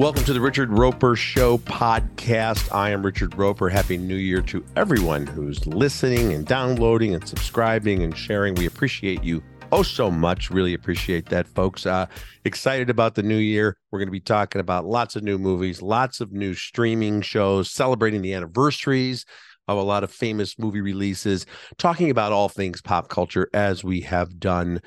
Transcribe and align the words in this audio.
Welcome 0.00 0.24
to 0.24 0.32
the 0.32 0.40
Richard 0.40 0.70
Roeper 0.70 1.14
Show 1.14 1.58
podcast. 1.58 2.74
I 2.74 2.88
am 2.88 3.04
Richard 3.04 3.36
Roeper. 3.36 3.68
Happy 3.68 3.98
New 3.98 4.16
Year 4.16 4.40
to 4.40 4.64
everyone 4.74 5.26
who's 5.26 5.66
listening 5.66 6.32
and 6.32 6.46
downloading 6.46 7.14
and 7.14 7.28
subscribing 7.28 8.02
and 8.02 8.16
sharing. 8.16 8.54
We 8.54 8.64
appreciate 8.64 9.22
you 9.22 9.42
oh 9.72 9.82
so 9.82 10.10
much. 10.10 10.48
Really 10.48 10.72
appreciate 10.72 11.26
that, 11.28 11.46
folks. 11.48 11.84
Uh, 11.84 12.06
excited 12.46 12.88
about 12.88 13.14
the 13.14 13.22
new 13.22 13.36
year. 13.36 13.76
We're 13.90 13.98
going 13.98 14.08
to 14.08 14.10
be 14.10 14.20
talking 14.20 14.62
about 14.62 14.86
lots 14.86 15.16
of 15.16 15.22
new 15.22 15.36
movies, 15.36 15.82
lots 15.82 16.22
of 16.22 16.32
new 16.32 16.54
streaming 16.54 17.20
shows, 17.20 17.70
celebrating 17.70 18.22
the 18.22 18.32
anniversaries 18.32 19.26
of 19.68 19.76
a 19.76 19.82
lot 19.82 20.02
of 20.02 20.10
famous 20.10 20.58
movie 20.58 20.80
releases, 20.80 21.44
talking 21.76 22.08
about 22.08 22.32
all 22.32 22.48
things 22.48 22.80
pop 22.80 23.10
culture 23.10 23.50
as 23.52 23.84
we 23.84 24.00
have 24.00 24.40
done 24.40 24.80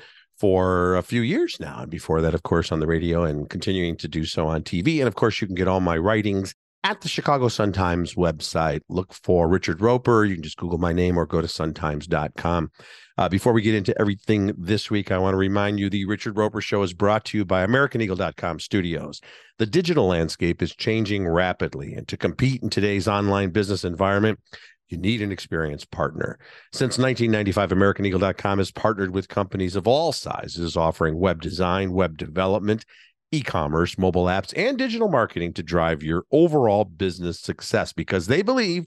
for 0.44 0.94
a 0.96 1.02
few 1.02 1.22
years 1.22 1.58
now. 1.58 1.78
And 1.80 1.90
before 1.90 2.20
that, 2.20 2.34
of 2.34 2.42
course, 2.42 2.70
on 2.70 2.78
the 2.78 2.86
radio 2.86 3.24
and 3.24 3.48
continuing 3.48 3.96
to 3.96 4.06
do 4.06 4.26
so 4.26 4.46
on 4.46 4.62
TV. 4.62 4.98
And 4.98 5.08
of 5.08 5.14
course, 5.14 5.40
you 5.40 5.46
can 5.46 5.56
get 5.56 5.68
all 5.68 5.80
my 5.80 5.96
writings 5.96 6.54
at 6.82 7.00
the 7.00 7.08
Chicago 7.08 7.48
Sun 7.48 7.72
Times 7.72 8.14
website. 8.14 8.80
Look 8.90 9.14
for 9.14 9.48
Richard 9.48 9.80
Roeper. 9.80 10.22
You 10.26 10.34
can 10.34 10.42
just 10.42 10.58
Google 10.58 10.76
my 10.76 10.92
name 10.92 11.16
or 11.16 11.24
go 11.24 11.40
to 11.40 11.46
suntimes.com. 11.46 12.70
Uh, 13.16 13.28
before 13.30 13.54
we 13.54 13.62
get 13.62 13.74
into 13.74 13.98
everything 13.98 14.52
this 14.58 14.90
week, 14.90 15.10
I 15.10 15.16
want 15.16 15.32
to 15.32 15.38
remind 15.38 15.80
you 15.80 15.88
the 15.88 16.04
Richard 16.04 16.36
Roeper 16.36 16.60
Show 16.60 16.82
is 16.82 16.92
brought 16.92 17.24
to 17.26 17.38
you 17.38 17.46
by 17.46 17.64
AmericanEagle.com 17.64 18.60
studios. 18.60 19.22
The 19.58 19.66
digital 19.66 20.08
landscape 20.08 20.60
is 20.60 20.74
changing 20.74 21.26
rapidly, 21.26 21.94
and 21.94 22.06
to 22.08 22.18
compete 22.18 22.62
in 22.62 22.68
today's 22.68 23.08
online 23.08 23.48
business 23.50 23.84
environment, 23.84 24.40
you 24.88 24.98
need 24.98 25.22
an 25.22 25.32
experienced 25.32 25.90
partner. 25.90 26.38
Since 26.72 26.98
1995, 26.98 27.70
AmericanEagle.com 27.70 28.58
has 28.58 28.70
partnered 28.70 29.14
with 29.14 29.28
companies 29.28 29.76
of 29.76 29.86
all 29.86 30.12
sizes 30.12 30.76
offering 30.76 31.18
web 31.18 31.40
design, 31.40 31.92
web 31.92 32.18
development, 32.18 32.84
e 33.32 33.42
commerce, 33.42 33.98
mobile 33.98 34.26
apps, 34.26 34.52
and 34.56 34.78
digital 34.78 35.08
marketing 35.08 35.52
to 35.54 35.62
drive 35.62 36.02
your 36.02 36.24
overall 36.30 36.84
business 36.84 37.40
success 37.40 37.92
because 37.92 38.26
they 38.26 38.42
believe 38.42 38.86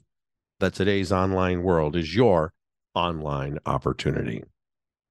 that 0.60 0.74
today's 0.74 1.12
online 1.12 1.62
world 1.62 1.96
is 1.96 2.14
your 2.14 2.52
online 2.94 3.58
opportunity. 3.66 4.42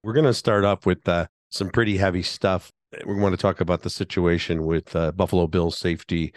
We're 0.03 0.13
going 0.13 0.25
to 0.25 0.33
start 0.33 0.65
off 0.65 0.85
with 0.85 1.07
uh, 1.07 1.27
some 1.49 1.69
pretty 1.69 1.97
heavy 1.97 2.23
stuff. 2.23 2.71
We 3.05 3.15
want 3.15 3.33
to 3.33 3.41
talk 3.41 3.61
about 3.61 3.81
the 3.81 3.89
situation 3.89 4.65
with 4.65 4.95
uh, 4.95 5.11
Buffalo 5.11 5.47
Bills 5.47 5.77
safety 5.77 6.33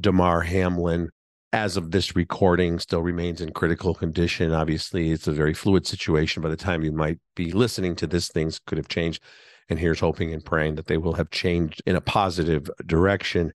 Damar 0.00 0.42
Hamlin 0.42 1.10
as 1.52 1.76
of 1.76 1.90
this 1.90 2.16
recording 2.16 2.78
still 2.78 3.02
remains 3.02 3.40
in 3.40 3.52
critical 3.52 3.94
condition. 3.94 4.52
Obviously 4.52 5.10
it's 5.10 5.28
a 5.28 5.32
very 5.32 5.52
fluid 5.52 5.86
situation. 5.86 6.42
By 6.42 6.48
the 6.48 6.56
time 6.56 6.82
you 6.82 6.92
might 6.92 7.18
be 7.36 7.52
listening 7.52 7.94
to 7.96 8.06
this 8.06 8.28
things 8.28 8.58
could 8.58 8.78
have 8.78 8.88
changed. 8.88 9.22
And 9.68 9.78
here's 9.78 10.00
hoping 10.00 10.32
and 10.32 10.44
praying 10.44 10.74
that 10.76 10.86
they 10.86 10.98
will 10.98 11.14
have 11.14 11.30
changed 11.30 11.82
in 11.86 11.96
a 11.96 12.00
positive 12.00 12.70
direction 12.86 13.52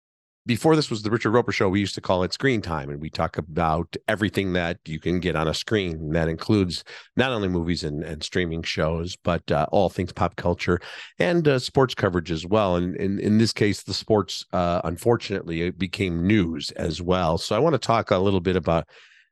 before 0.46 0.76
this 0.76 0.92
was 0.92 1.02
the 1.02 1.10
Richard 1.10 1.32
Roeper 1.32 1.52
show, 1.52 1.70
we 1.70 1.80
used 1.80 1.96
to 1.96 2.02
call 2.02 2.22
it 2.22 2.32
screen 2.32 2.62
time, 2.62 2.90
and 2.92 3.02
we 3.02 3.10
talk 3.10 3.38
about 3.38 3.96
everything 4.08 4.54
that 4.54 4.78
you 4.86 5.00
can 5.00 5.20
get 5.20 5.36
on 5.36 5.48
a 5.48 5.56
screen. 5.56 6.12
That 6.12 6.28
includes 6.28 6.84
not 7.16 7.32
only 7.32 7.48
movies 7.48 7.84
and, 7.84 8.04
and 8.04 8.24
streaming 8.24 8.62
shows, 8.62 9.16
but 9.16 9.50
uh, 9.52 9.66
all 9.72 9.90
things 9.90 10.14
pop 10.14 10.36
culture 10.36 10.80
and 11.18 11.48
uh, 11.48 11.58
sports 11.58 11.96
coverage 11.96 12.30
as 12.30 12.46
well. 12.46 12.76
And 12.76 12.96
in, 12.98 13.20
in 13.20 13.40
this 13.40 13.54
case, 13.54 13.82
the 13.82 13.94
sports, 13.94 14.46
uh, 14.54 14.82
unfortunately, 14.84 15.72
became 15.72 16.28
news 16.28 16.70
as 16.72 17.02
well. 17.02 17.40
So 17.40 17.56
I 17.56 17.60
want 17.60 17.74
to 17.74 17.80
talk 17.80 18.12
a 18.12 18.18
little 18.18 18.42
bit 18.42 18.56
about 18.56 18.88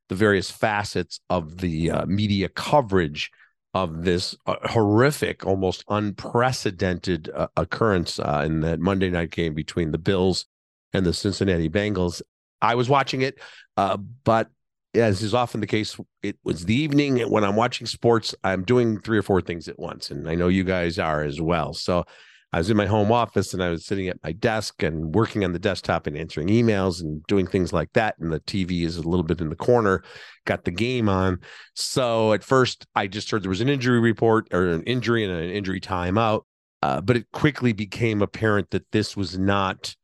the 0.10 0.16
various 0.16 0.50
facets 0.50 1.20
of 1.30 1.60
the 1.60 1.92
uh, 1.92 2.06
media 2.08 2.50
coverage 2.50 3.30
of 3.76 4.04
this 4.04 4.36
uh, 4.48 4.56
horrific, 4.64 5.46
almost 5.46 5.84
unprecedented 5.90 7.30
uh, 7.36 7.48
occurrence 7.56 8.18
in 8.18 8.62
that 8.62 8.80
Monday 8.80 9.12
night 9.12 9.30
game 9.30 9.54
between 9.54 9.92
the 9.92 9.98
Bills 10.00 10.48
and 10.94 11.06
the 11.06 11.14
Cincinnati 11.14 11.70
Bengals. 11.70 12.22
I 12.62 12.76
was 12.76 12.90
watching 12.90 13.22
it, 13.22 13.40
uh, 13.78 13.98
but 13.98 14.50
as 14.96 15.22
is 15.22 15.34
often 15.34 15.60
the 15.60 15.68
case, 15.68 15.98
it 16.22 16.38
was 16.44 16.66
the 16.66 16.76
evening 16.76 17.20
when 17.30 17.44
I'm 17.44 17.56
watching 17.56 17.88
sports. 17.88 18.36
I'm 18.44 18.64
doing 18.64 19.00
three 19.00 19.18
or 19.18 19.24
four 19.24 19.42
things 19.42 19.68
at 19.68 19.80
once, 19.80 20.12
and 20.12 20.30
I 20.30 20.36
know 20.36 20.48
you 20.48 20.64
guys 20.64 21.00
are 21.00 21.24
as 21.24 21.42
well. 21.42 21.74
So 21.74 22.06
I 22.54 22.60
was 22.60 22.70
in 22.70 22.78
my 22.78 22.86
home 22.86 23.12
office 23.12 23.56
and 23.56 23.64
I 23.64 23.70
was 23.70 23.84
sitting 23.84 24.08
at 24.10 24.24
my 24.24 24.32
desk 24.32 24.84
and 24.84 25.16
working 25.16 25.44
on 25.44 25.54
the 25.54 25.60
desktop 25.60 26.06
and 26.06 26.16
answering 26.16 26.50
emails 26.50 27.02
and 27.02 27.24
doing 27.24 27.48
things 27.48 27.74
like 27.74 27.92
that. 27.94 28.16
And 28.20 28.32
the 28.32 28.42
TV 28.42 28.84
is 28.84 28.98
a 28.98 29.02
little 29.02 29.24
bit 29.24 29.42
in 29.42 29.50
the 29.50 29.56
corner, 29.56 30.04
got 30.46 30.64
the 30.64 30.72
game 30.72 31.10
on. 31.10 31.40
So 31.74 32.32
at 32.32 32.44
first, 32.44 32.86
I 32.94 33.08
just 33.08 33.32
heard 33.32 33.42
there 33.42 33.50
was 33.50 33.62
an 33.62 33.70
injury 33.70 34.00
report 34.00 34.54
or 34.54 34.68
an 34.68 34.84
injury 34.84 35.24
and 35.24 35.34
an 35.34 35.50
injury 35.50 35.82
timeout. 35.82 36.42
Uh, 36.84 37.02
but 37.02 37.18
it 37.18 37.32
quickly 37.32 37.74
became 37.74 38.22
apparent 38.22 38.70
that 38.70 38.86
this 38.92 39.18
was 39.18 39.36
not 39.36 39.96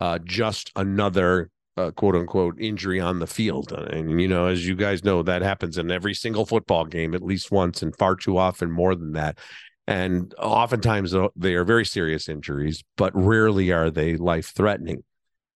uh, 0.00 0.18
just 0.18 0.70
another 0.76 1.50
uh, 1.76 1.90
quote 1.90 2.14
unquote 2.14 2.60
injury 2.60 3.00
on 3.00 3.18
the 3.18 3.26
field. 3.26 3.72
And, 3.72 4.20
you 4.20 4.28
know, 4.28 4.46
as 4.46 4.66
you 4.66 4.76
guys 4.76 5.04
know, 5.04 5.22
that 5.22 5.42
happens 5.42 5.78
in 5.78 5.90
every 5.90 6.14
single 6.14 6.46
football 6.46 6.84
game 6.84 7.14
at 7.14 7.22
least 7.22 7.50
once 7.50 7.82
and 7.82 7.96
far 7.96 8.16
too 8.16 8.38
often 8.38 8.70
more 8.70 8.94
than 8.94 9.12
that. 9.12 9.38
And 9.86 10.34
oftentimes 10.38 11.14
they 11.36 11.54
are 11.54 11.64
very 11.64 11.84
serious 11.84 12.28
injuries, 12.28 12.82
but 12.96 13.14
rarely 13.14 13.70
are 13.70 13.90
they 13.90 14.16
life 14.16 14.52
threatening. 14.54 15.02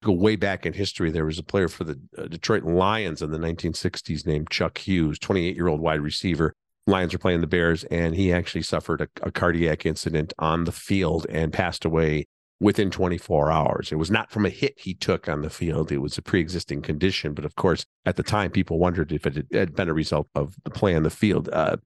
Go 0.03 0.13
way 0.13 0.37
back 0.37 0.67
in 0.67 0.75
history, 0.75 1.11
there 1.11 1.25
was 1.25 1.39
a 1.39 1.45
player 1.45 1.67
for 1.67 1.85
the 1.85 1.99
uh, 2.17 2.29
Detroit 2.29 2.63
Lions 2.63 3.21
in 3.21 3.33
the 3.33 3.39
1960s 3.39 4.27
named 4.27 4.51
Chuck 4.51 4.79
Hughes, 4.79 5.19
28 5.19 5.57
year 5.57 5.67
old 5.67 5.81
wide 5.81 6.01
receiver. 6.01 6.55
Lions 6.87 7.13
are 7.13 7.19
playing 7.19 7.41
the 7.41 7.47
Bears, 7.47 7.85
and 7.85 8.15
he 8.15 8.33
actually 8.33 8.63
suffered 8.63 9.01
a, 9.01 9.09
a 9.23 9.31
cardiac 9.31 9.85
incident 9.85 10.33
on 10.39 10.65
the 10.65 10.73
field 10.73 11.27
and 11.29 11.53
passed 11.53 11.85
away 11.85 12.27
within 12.61 12.91
24 12.91 13.51
hours. 13.51 13.93
It 13.93 13.97
was 13.97 14.11
not 14.11 14.31
from 14.31 14.45
a 14.45 14.51
hit 14.51 14.75
he 14.79 14.95
took 14.95 15.29
on 15.29 15.43
the 15.43 15.51
field. 15.51 15.93
It 15.93 15.99
was 15.99 16.19
a 16.19 16.23
pre-existing 16.23 16.83
condition. 16.83 17.35
But 17.35 17.45
of 17.45 17.55
course, 17.55 17.87
at 18.05 18.17
the 18.17 18.23
time, 18.23 18.51
people 18.51 18.79
wondered 18.79 19.13
if 19.13 19.27
it 19.27 19.47
had 19.53 19.75
been 19.75 19.89
a 19.89 19.95
result 19.95 20.29
of 20.35 20.57
the 20.65 20.71
play 20.71 20.95
on 20.95 21.05
the 21.05 21.11
field. 21.11 21.49
Uh, 21.53 21.77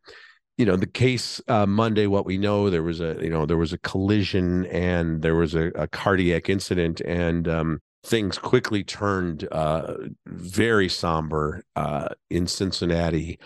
you 0.57 0.67
know, 0.67 0.77
the 0.77 0.87
case 0.87 1.41
uh, 1.49 1.67
Monday, 1.67 2.07
what 2.07 2.27
we 2.27 2.39
know, 2.39 2.71
there 2.71 2.83
was 2.83 3.01
a, 3.01 3.19
you 3.21 3.31
know, 3.31 3.47
there 3.47 3.57
was 3.57 3.73
a 3.73 3.79
collision 3.79 4.67
and 4.67 5.23
there 5.23 5.35
was 5.35 5.55
a, 5.55 5.69
a 5.75 5.89
cardiac 5.89 6.49
incident 6.49 7.01
and 7.03 7.49
um, 7.49 7.81
things 8.05 8.39
quickly 8.39 8.85
turned 8.85 9.49
uh, 9.53 9.95
very 10.27 10.89
somber 10.89 11.65
uh, 11.77 12.09
in 12.31 12.47
Cincinnati 12.47 13.39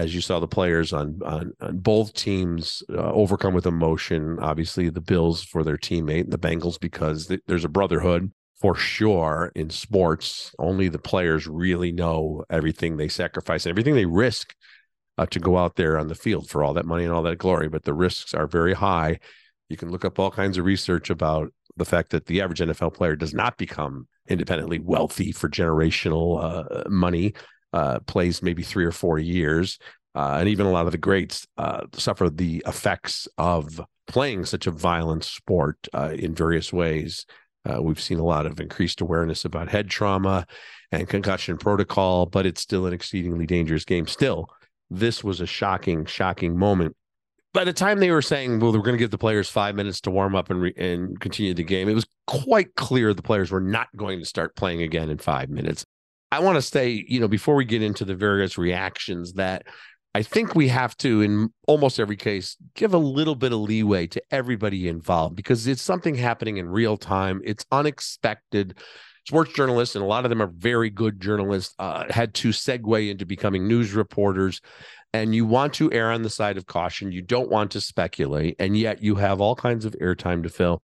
as 0.00 0.14
you 0.14 0.22
saw 0.22 0.40
the 0.40 0.48
players 0.48 0.92
on 0.94 1.20
on, 1.24 1.52
on 1.60 1.78
both 1.78 2.14
teams 2.14 2.82
uh, 2.90 3.12
overcome 3.12 3.52
with 3.52 3.66
emotion. 3.66 4.38
Obviously, 4.40 4.88
the 4.88 5.00
Bills 5.00 5.44
for 5.44 5.62
their 5.62 5.76
teammate, 5.76 6.30
the 6.30 6.38
Bengals 6.38 6.80
because 6.80 7.26
th- 7.26 7.42
there's 7.46 7.66
a 7.66 7.68
brotherhood 7.68 8.32
for 8.60 8.74
sure 8.74 9.52
in 9.54 9.68
sports. 9.68 10.54
Only 10.58 10.88
the 10.88 10.98
players 10.98 11.46
really 11.46 11.92
know 11.92 12.44
everything 12.48 12.96
they 12.96 13.08
sacrifice 13.08 13.66
everything 13.66 13.94
they 13.94 14.06
risk 14.06 14.54
uh, 15.18 15.26
to 15.26 15.38
go 15.38 15.58
out 15.58 15.76
there 15.76 15.98
on 15.98 16.08
the 16.08 16.14
field 16.14 16.48
for 16.48 16.64
all 16.64 16.74
that 16.74 16.86
money 16.86 17.04
and 17.04 17.12
all 17.12 17.22
that 17.22 17.38
glory. 17.38 17.68
But 17.68 17.84
the 17.84 17.94
risks 17.94 18.32
are 18.32 18.46
very 18.46 18.74
high. 18.74 19.18
You 19.68 19.76
can 19.76 19.90
look 19.90 20.06
up 20.06 20.18
all 20.18 20.30
kinds 20.30 20.56
of 20.56 20.64
research 20.64 21.10
about 21.10 21.52
the 21.76 21.84
fact 21.84 22.10
that 22.10 22.26
the 22.26 22.40
average 22.40 22.60
NFL 22.60 22.94
player 22.94 23.16
does 23.16 23.34
not 23.34 23.58
become 23.58 24.08
independently 24.28 24.78
wealthy 24.78 25.30
for 25.30 25.48
generational 25.48 26.42
uh, 26.42 26.88
money 26.88 27.34
uh, 27.72 28.00
plays 28.00 28.42
maybe 28.42 28.62
three 28.62 28.84
or 28.84 28.92
four 28.92 29.18
years. 29.18 29.78
Uh, 30.14 30.38
and 30.40 30.48
even 30.48 30.66
a 30.66 30.70
lot 30.70 30.86
of 30.86 30.92
the 30.92 30.98
greats 30.98 31.46
uh, 31.56 31.82
suffer 31.92 32.28
the 32.28 32.62
effects 32.66 33.28
of 33.38 33.80
playing 34.08 34.44
such 34.44 34.66
a 34.66 34.70
violent 34.72 35.22
sport 35.22 35.76
uh, 35.94 36.12
in 36.16 36.34
various 36.34 36.72
ways. 36.72 37.26
Uh, 37.64 37.80
we've 37.80 38.00
seen 38.00 38.18
a 38.18 38.24
lot 38.24 38.46
of 38.46 38.58
increased 38.58 39.00
awareness 39.00 39.44
about 39.44 39.68
head 39.68 39.88
trauma 39.88 40.46
and 40.90 41.08
concussion 41.08 41.56
protocol, 41.56 42.26
but 42.26 42.46
it's 42.46 42.60
still 42.60 42.86
an 42.86 42.92
exceedingly 42.92 43.46
dangerous 43.46 43.84
game. 43.84 44.06
Still, 44.06 44.48
this 44.90 45.22
was 45.22 45.40
a 45.40 45.46
shocking, 45.46 46.04
shocking 46.06 46.58
moment. 46.58 46.96
By 47.52 47.64
the 47.64 47.72
time 47.72 47.98
they 47.98 48.10
were 48.10 48.22
saying, 48.22 48.60
"Well, 48.60 48.72
we're 48.72 48.78
going 48.78 48.96
to 48.96 48.98
give 48.98 49.10
the 49.10 49.18
players 49.18 49.48
five 49.48 49.74
minutes 49.74 50.00
to 50.02 50.10
warm 50.10 50.34
up 50.36 50.50
and 50.50 50.60
re- 50.60 50.74
and 50.76 51.18
continue 51.20 51.52
the 51.52 51.64
game," 51.64 51.88
it 51.88 51.94
was 51.94 52.06
quite 52.26 52.74
clear 52.76 53.12
the 53.12 53.22
players 53.22 53.50
were 53.50 53.60
not 53.60 53.88
going 53.96 54.20
to 54.20 54.24
start 54.24 54.54
playing 54.56 54.82
again 54.82 55.10
in 55.10 55.18
five 55.18 55.50
minutes. 55.50 55.84
I 56.32 56.40
want 56.40 56.56
to 56.56 56.62
say, 56.62 57.04
you 57.08 57.20
know, 57.20 57.28
before 57.28 57.54
we 57.54 57.64
get 57.64 57.82
into 57.82 58.04
the 58.04 58.14
various 58.14 58.56
reactions, 58.56 59.34
that 59.34 59.66
I 60.14 60.22
think 60.22 60.54
we 60.54 60.68
have 60.68 60.96
to, 60.98 61.22
in 61.22 61.52
almost 61.66 62.00
every 62.00 62.16
case, 62.16 62.56
give 62.74 62.94
a 62.94 62.98
little 62.98 63.34
bit 63.34 63.52
of 63.52 63.60
leeway 63.60 64.06
to 64.08 64.22
everybody 64.30 64.88
involved 64.88 65.36
because 65.36 65.66
it's 65.66 65.82
something 65.82 66.14
happening 66.14 66.56
in 66.56 66.68
real 66.68 66.96
time. 66.96 67.40
It's 67.44 67.64
unexpected. 67.70 68.78
Sports 69.26 69.52
journalists, 69.52 69.94
and 69.94 70.04
a 70.04 70.08
lot 70.08 70.24
of 70.24 70.30
them 70.30 70.42
are 70.42 70.50
very 70.56 70.90
good 70.90 71.20
journalists, 71.20 71.74
uh, 71.78 72.10
had 72.10 72.34
to 72.34 72.48
segue 72.48 73.10
into 73.10 73.26
becoming 73.26 73.68
news 73.68 73.92
reporters. 73.92 74.60
And 75.12 75.34
you 75.34 75.44
want 75.44 75.74
to 75.74 75.92
err 75.92 76.10
on 76.10 76.22
the 76.22 76.30
side 76.30 76.56
of 76.56 76.66
caution. 76.66 77.12
You 77.12 77.22
don't 77.22 77.50
want 77.50 77.72
to 77.72 77.80
speculate. 77.80 78.56
And 78.58 78.76
yet 78.76 79.02
you 79.02 79.16
have 79.16 79.40
all 79.40 79.54
kinds 79.54 79.84
of 79.84 79.94
airtime 80.00 80.42
to 80.44 80.48
fill. 80.48 80.82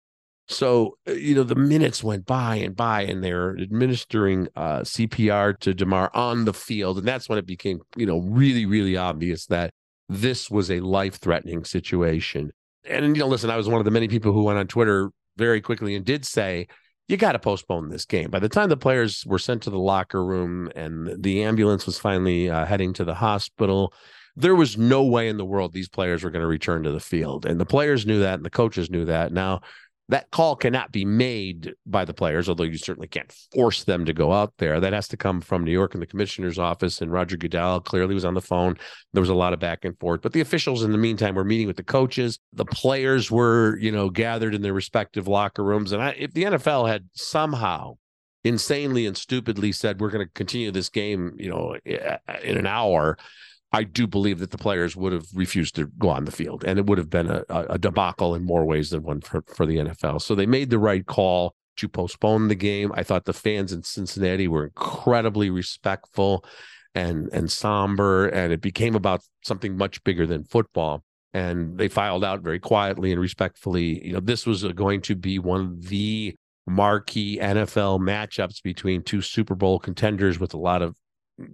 So, 0.49 0.97
uh, 1.09 1.13
you 1.13 1.35
know, 1.35 1.45
the 1.45 1.55
minutes 1.55 2.03
went 2.03 2.27
by 2.27 2.57
and 2.57 2.75
by, 2.75 3.03
and 3.03 3.23
they're 3.23 3.57
administering 3.59 4.49
uh, 4.57 4.81
CPR 4.81 5.59
to 5.61 5.75
Damar 5.75 6.11
on 6.15 6.45
the 6.45 6.53
field. 6.53 6.99
And 6.99 7.07
that's 7.07 7.29
when 7.29 7.39
it 7.39 7.47
became, 7.47 7.81
you 7.97 8.07
know, 8.07 8.19
really, 8.19 8.67
really 8.67 8.97
obvious 8.97 9.47
that 9.47 9.73
this 10.09 10.51
was 10.51 10.71
a 10.71 10.81
life 10.81 11.17
threatening 11.17 11.65
situation. 11.65 12.51
And, 12.85 13.17
you 13.17 13.23
know, 13.23 13.29
listen, 13.29 13.51
I 13.51 13.57
was 13.57 13.69
one 13.69 13.79
of 13.79 13.85
the 13.85 13.91
many 13.91 14.09
people 14.09 14.33
who 14.33 14.43
went 14.43 14.59
on 14.59 14.67
Twitter 14.67 15.11
very 15.37 15.61
quickly 15.61 15.95
and 15.95 16.05
did 16.05 16.25
say, 16.25 16.67
you 17.09 17.17
got 17.17 17.33
to 17.33 17.39
postpone 17.39 17.89
this 17.89 18.05
game. 18.05 18.31
By 18.31 18.39
the 18.39 18.49
time 18.49 18.69
the 18.69 18.77
players 18.77 19.25
were 19.27 19.39
sent 19.39 19.63
to 19.63 19.71
the 19.71 19.79
locker 19.79 20.25
room 20.25 20.71
and 20.75 21.23
the 21.23 21.43
ambulance 21.45 21.87
was 21.87 21.99
finally 21.99 22.49
uh, 22.49 22.65
heading 22.65 22.93
to 22.95 23.05
the 23.05 23.15
hospital, 23.15 23.93
there 24.37 24.55
was 24.55 24.79
no 24.79 25.05
way 25.05 25.29
in 25.29 25.37
the 25.37 25.45
world 25.45 25.73
these 25.73 25.89
players 25.89 26.25
were 26.25 26.31
going 26.31 26.43
to 26.43 26.47
return 26.47 26.83
to 26.85 26.91
the 26.91 27.01
field. 27.01 27.45
And 27.45 27.61
the 27.61 27.67
players 27.67 28.07
knew 28.07 28.21
that 28.21 28.35
and 28.35 28.45
the 28.45 28.51
coaches 28.51 28.91
knew 28.91 29.05
that. 29.07 29.33
Now, 29.33 29.61
that 30.09 30.31
call 30.31 30.57
cannot 30.57 30.93
be 30.93 31.05
made 31.05 31.75
by 31.87 32.05
the 32.05 32.13
players, 32.13 32.49
although 32.49 32.65
you 32.65 32.77
certainly 32.77 33.09
can't 33.09 33.33
force 33.55 33.85
them 33.85 34.05
to 34.05 34.13
go 34.13 34.33
out 34.33 34.53
there. 34.59 34.81
That 34.81 34.93
has 34.93 35.09
to 35.09 35.17
come 35.17 35.41
from 35.41 35.65
New 35.65 35.71
York 35.71 35.95
and 35.95 36.03
the 36.03 36.07
commissioner's 36.07 36.59
office. 36.59 37.01
And 37.01 37.11
Roger 37.11 37.37
Goodell 37.37 37.81
clearly 37.81 38.15
was 38.15 38.25
on 38.25 38.35
the 38.35 38.41
phone. 38.41 38.77
There 39.13 39.21
was 39.23 39.31
a 39.31 39.35
lot 39.35 39.53
of 39.53 39.61
back 39.61 39.85
and 39.85 39.99
forth. 39.99 40.21
But 40.21 40.33
the 40.33 40.41
officials 40.41 40.83
in 40.83 40.93
the 40.93 40.99
meantime 40.99 41.35
were 41.35 41.45
meeting 41.45 41.67
with 41.67 41.77
the 41.77 41.85
coaches. 41.85 42.39
The 42.53 42.65
players 42.65 43.31
were, 43.31 43.79
you 43.79 43.93
know, 43.93 44.11
gathered 44.11 44.55
in 44.55 44.63
their 44.63 44.75
respective 44.75 45.29
locker 45.29 45.65
rooms. 45.65 45.93
And 45.93 46.03
I, 46.03 46.11
if 46.19 46.35
the 46.35 46.45
NFL 46.45 46.89
had 46.89 47.09
somehow 47.15 47.95
insanely 48.45 49.07
and 49.07 49.17
stupidly 49.17 49.73
said, 49.73 50.01
we're 50.01 50.11
going 50.11 50.27
to 50.27 50.33
continue 50.35 50.73
this 50.73 50.89
game, 50.89 51.33
you 51.39 51.49
know, 51.49 51.77
in 51.85 52.59
an 52.59 52.67
hour, 52.67 53.17
I 53.73 53.85
do 53.85 54.07
believe 54.07 54.39
that 54.41 54.51
the 54.51 54.59
players 54.59 54.97
would 54.97 55.13
have 55.13 55.27
refused 55.35 55.77
to 55.77 55.87
go 55.99 56.11
on 56.11 56.27
the 56.27 56.31
field, 56.31 56.63
and 56.65 56.79
it 56.79 56.87
would 56.87 56.99
have 56.99 57.09
been 57.09 57.31
a, 57.31 57.45
a 57.49 57.79
debacle 57.79 58.35
in 58.35 58.45
more 58.45 58.65
ways 58.67 58.91
than 58.91 59.03
one 59.03 59.23
for, 59.23 59.43
for 59.47 59.65
the 59.65 59.77
NFL. 59.77 60.21
So 60.21 60.35
they 60.35 60.47
made 60.47 60.69
the 60.69 60.79
right 60.79 61.07
call 61.07 61.55
to 61.77 61.89
postpone 61.89 62.49
the 62.49 62.55
game. 62.55 62.93
I 62.95 63.03
thought 63.03 63.25
the 63.25 63.33
fans 63.33 63.73
in 63.73 63.83
Cincinnati 63.83 64.47
were 64.47 64.65
incredibly 64.65 65.49
respectful 65.49 66.45
and 66.95 67.31
and 67.33 67.51
somber, 67.51 68.29
and 68.29 68.53
it 68.53 68.61
became 68.61 68.95
about 68.95 69.23
something 69.43 69.77
much 69.77 70.05
bigger 70.05 70.27
than 70.27 70.45
football. 70.45 71.03
And 71.33 71.79
they 71.79 71.89
filed 71.89 72.25
out 72.25 72.43
very 72.43 72.61
quietly 72.61 73.11
and 73.11 73.19
respectfully. 73.19 74.07
You 74.07 74.13
know, 74.13 74.21
this 74.21 74.45
was 74.45 74.67
uh, 74.67 74.73
going 74.73 75.01
to 75.03 75.17
be 75.17 75.39
one 75.39 75.61
of 75.63 75.89
the 75.89 76.35
marquee 76.67 77.39
NFL 77.41 78.01
matchups 78.01 78.63
between 78.63 79.03
two 79.03 79.23
Super 79.23 79.55
Bowl 79.55 79.79
contenders 79.79 80.39
with 80.39 80.53
a 80.53 80.59
lot 80.59 80.83
of 80.83 80.95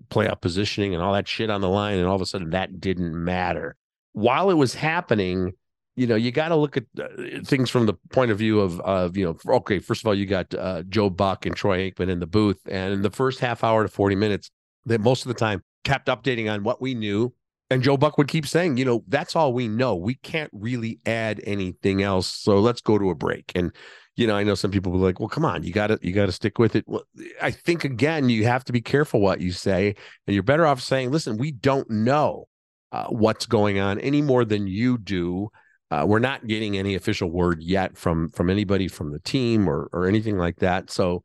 playoff 0.08 0.40
positioning 0.40 0.94
and 0.94 1.02
all 1.02 1.12
that 1.12 1.28
shit 1.28 1.50
on 1.50 1.60
the 1.60 1.68
line, 1.68 1.98
and 1.98 2.06
all 2.06 2.16
of 2.16 2.22
a 2.22 2.26
sudden 2.26 2.50
that 2.50 2.80
didn't 2.80 3.12
matter. 3.12 3.76
While 4.12 4.50
it 4.50 4.54
was 4.54 4.74
happening, 4.74 5.52
you 5.96 6.06
know, 6.06 6.14
you 6.14 6.30
got 6.30 6.48
to 6.48 6.56
look 6.56 6.76
at 6.76 6.84
uh, 7.00 7.08
things 7.44 7.70
from 7.70 7.86
the 7.86 7.94
point 8.10 8.30
of 8.30 8.38
view 8.38 8.60
of, 8.60 8.80
of 8.80 9.16
you 9.16 9.24
know, 9.24 9.56
okay, 9.56 9.78
first 9.78 10.02
of 10.02 10.06
all, 10.06 10.14
you 10.14 10.26
got 10.26 10.54
uh, 10.54 10.82
Joe 10.88 11.10
Buck 11.10 11.46
and 11.46 11.56
Troy 11.56 11.90
Aikman 11.90 12.08
in 12.08 12.20
the 12.20 12.26
booth, 12.26 12.58
and 12.68 12.92
in 12.92 13.02
the 13.02 13.10
first 13.10 13.40
half 13.40 13.64
hour 13.64 13.82
to 13.82 13.88
forty 13.88 14.14
minutes, 14.14 14.50
that 14.86 15.00
most 15.00 15.22
of 15.22 15.28
the 15.28 15.34
time 15.34 15.62
kept 15.84 16.08
updating 16.08 16.52
on 16.52 16.62
what 16.62 16.80
we 16.80 16.94
knew. 16.94 17.32
And 17.70 17.82
Joe 17.82 17.98
Buck 17.98 18.16
would 18.16 18.28
keep 18.28 18.46
saying, 18.46 18.78
you 18.78 18.84
know, 18.86 19.04
that's 19.08 19.36
all 19.36 19.52
we 19.52 19.68
know. 19.68 19.94
We 19.94 20.14
can't 20.14 20.50
really 20.54 21.00
add 21.04 21.42
anything 21.44 22.02
else. 22.02 22.26
So 22.26 22.60
let's 22.60 22.80
go 22.80 22.96
to 22.96 23.10
a 23.10 23.14
break. 23.14 23.52
And 23.54 23.72
you 24.18 24.26
know, 24.26 24.34
I 24.34 24.42
know 24.42 24.56
some 24.56 24.72
people 24.72 24.90
be 24.90 24.98
like, 24.98 25.20
well, 25.20 25.28
come 25.28 25.44
on, 25.44 25.62
you 25.62 25.72
gotta 25.72 25.96
you 26.02 26.12
gotta 26.12 26.32
stick 26.32 26.58
with 26.58 26.74
it. 26.74 26.84
Well, 26.88 27.04
I 27.40 27.52
think 27.52 27.84
again, 27.84 28.28
you 28.28 28.46
have 28.46 28.64
to 28.64 28.72
be 28.72 28.80
careful 28.80 29.20
what 29.20 29.40
you 29.40 29.52
say, 29.52 29.94
and 30.26 30.34
you're 30.34 30.42
better 30.42 30.66
off 30.66 30.80
saying, 30.80 31.12
listen, 31.12 31.38
we 31.38 31.52
don't 31.52 31.88
know 31.88 32.48
uh, 32.90 33.06
what's 33.06 33.46
going 33.46 33.78
on 33.78 34.00
any 34.00 34.20
more 34.20 34.44
than 34.44 34.66
you 34.66 34.98
do. 34.98 35.50
Uh, 35.92 36.04
we're 36.04 36.18
not 36.18 36.48
getting 36.48 36.76
any 36.76 36.96
official 36.96 37.30
word 37.30 37.62
yet 37.62 37.96
from 37.96 38.28
from 38.30 38.50
anybody 38.50 38.88
from 38.88 39.12
the 39.12 39.20
team 39.20 39.68
or 39.70 39.88
or 39.92 40.08
anything 40.08 40.36
like 40.36 40.56
that. 40.56 40.90
So 40.90 41.22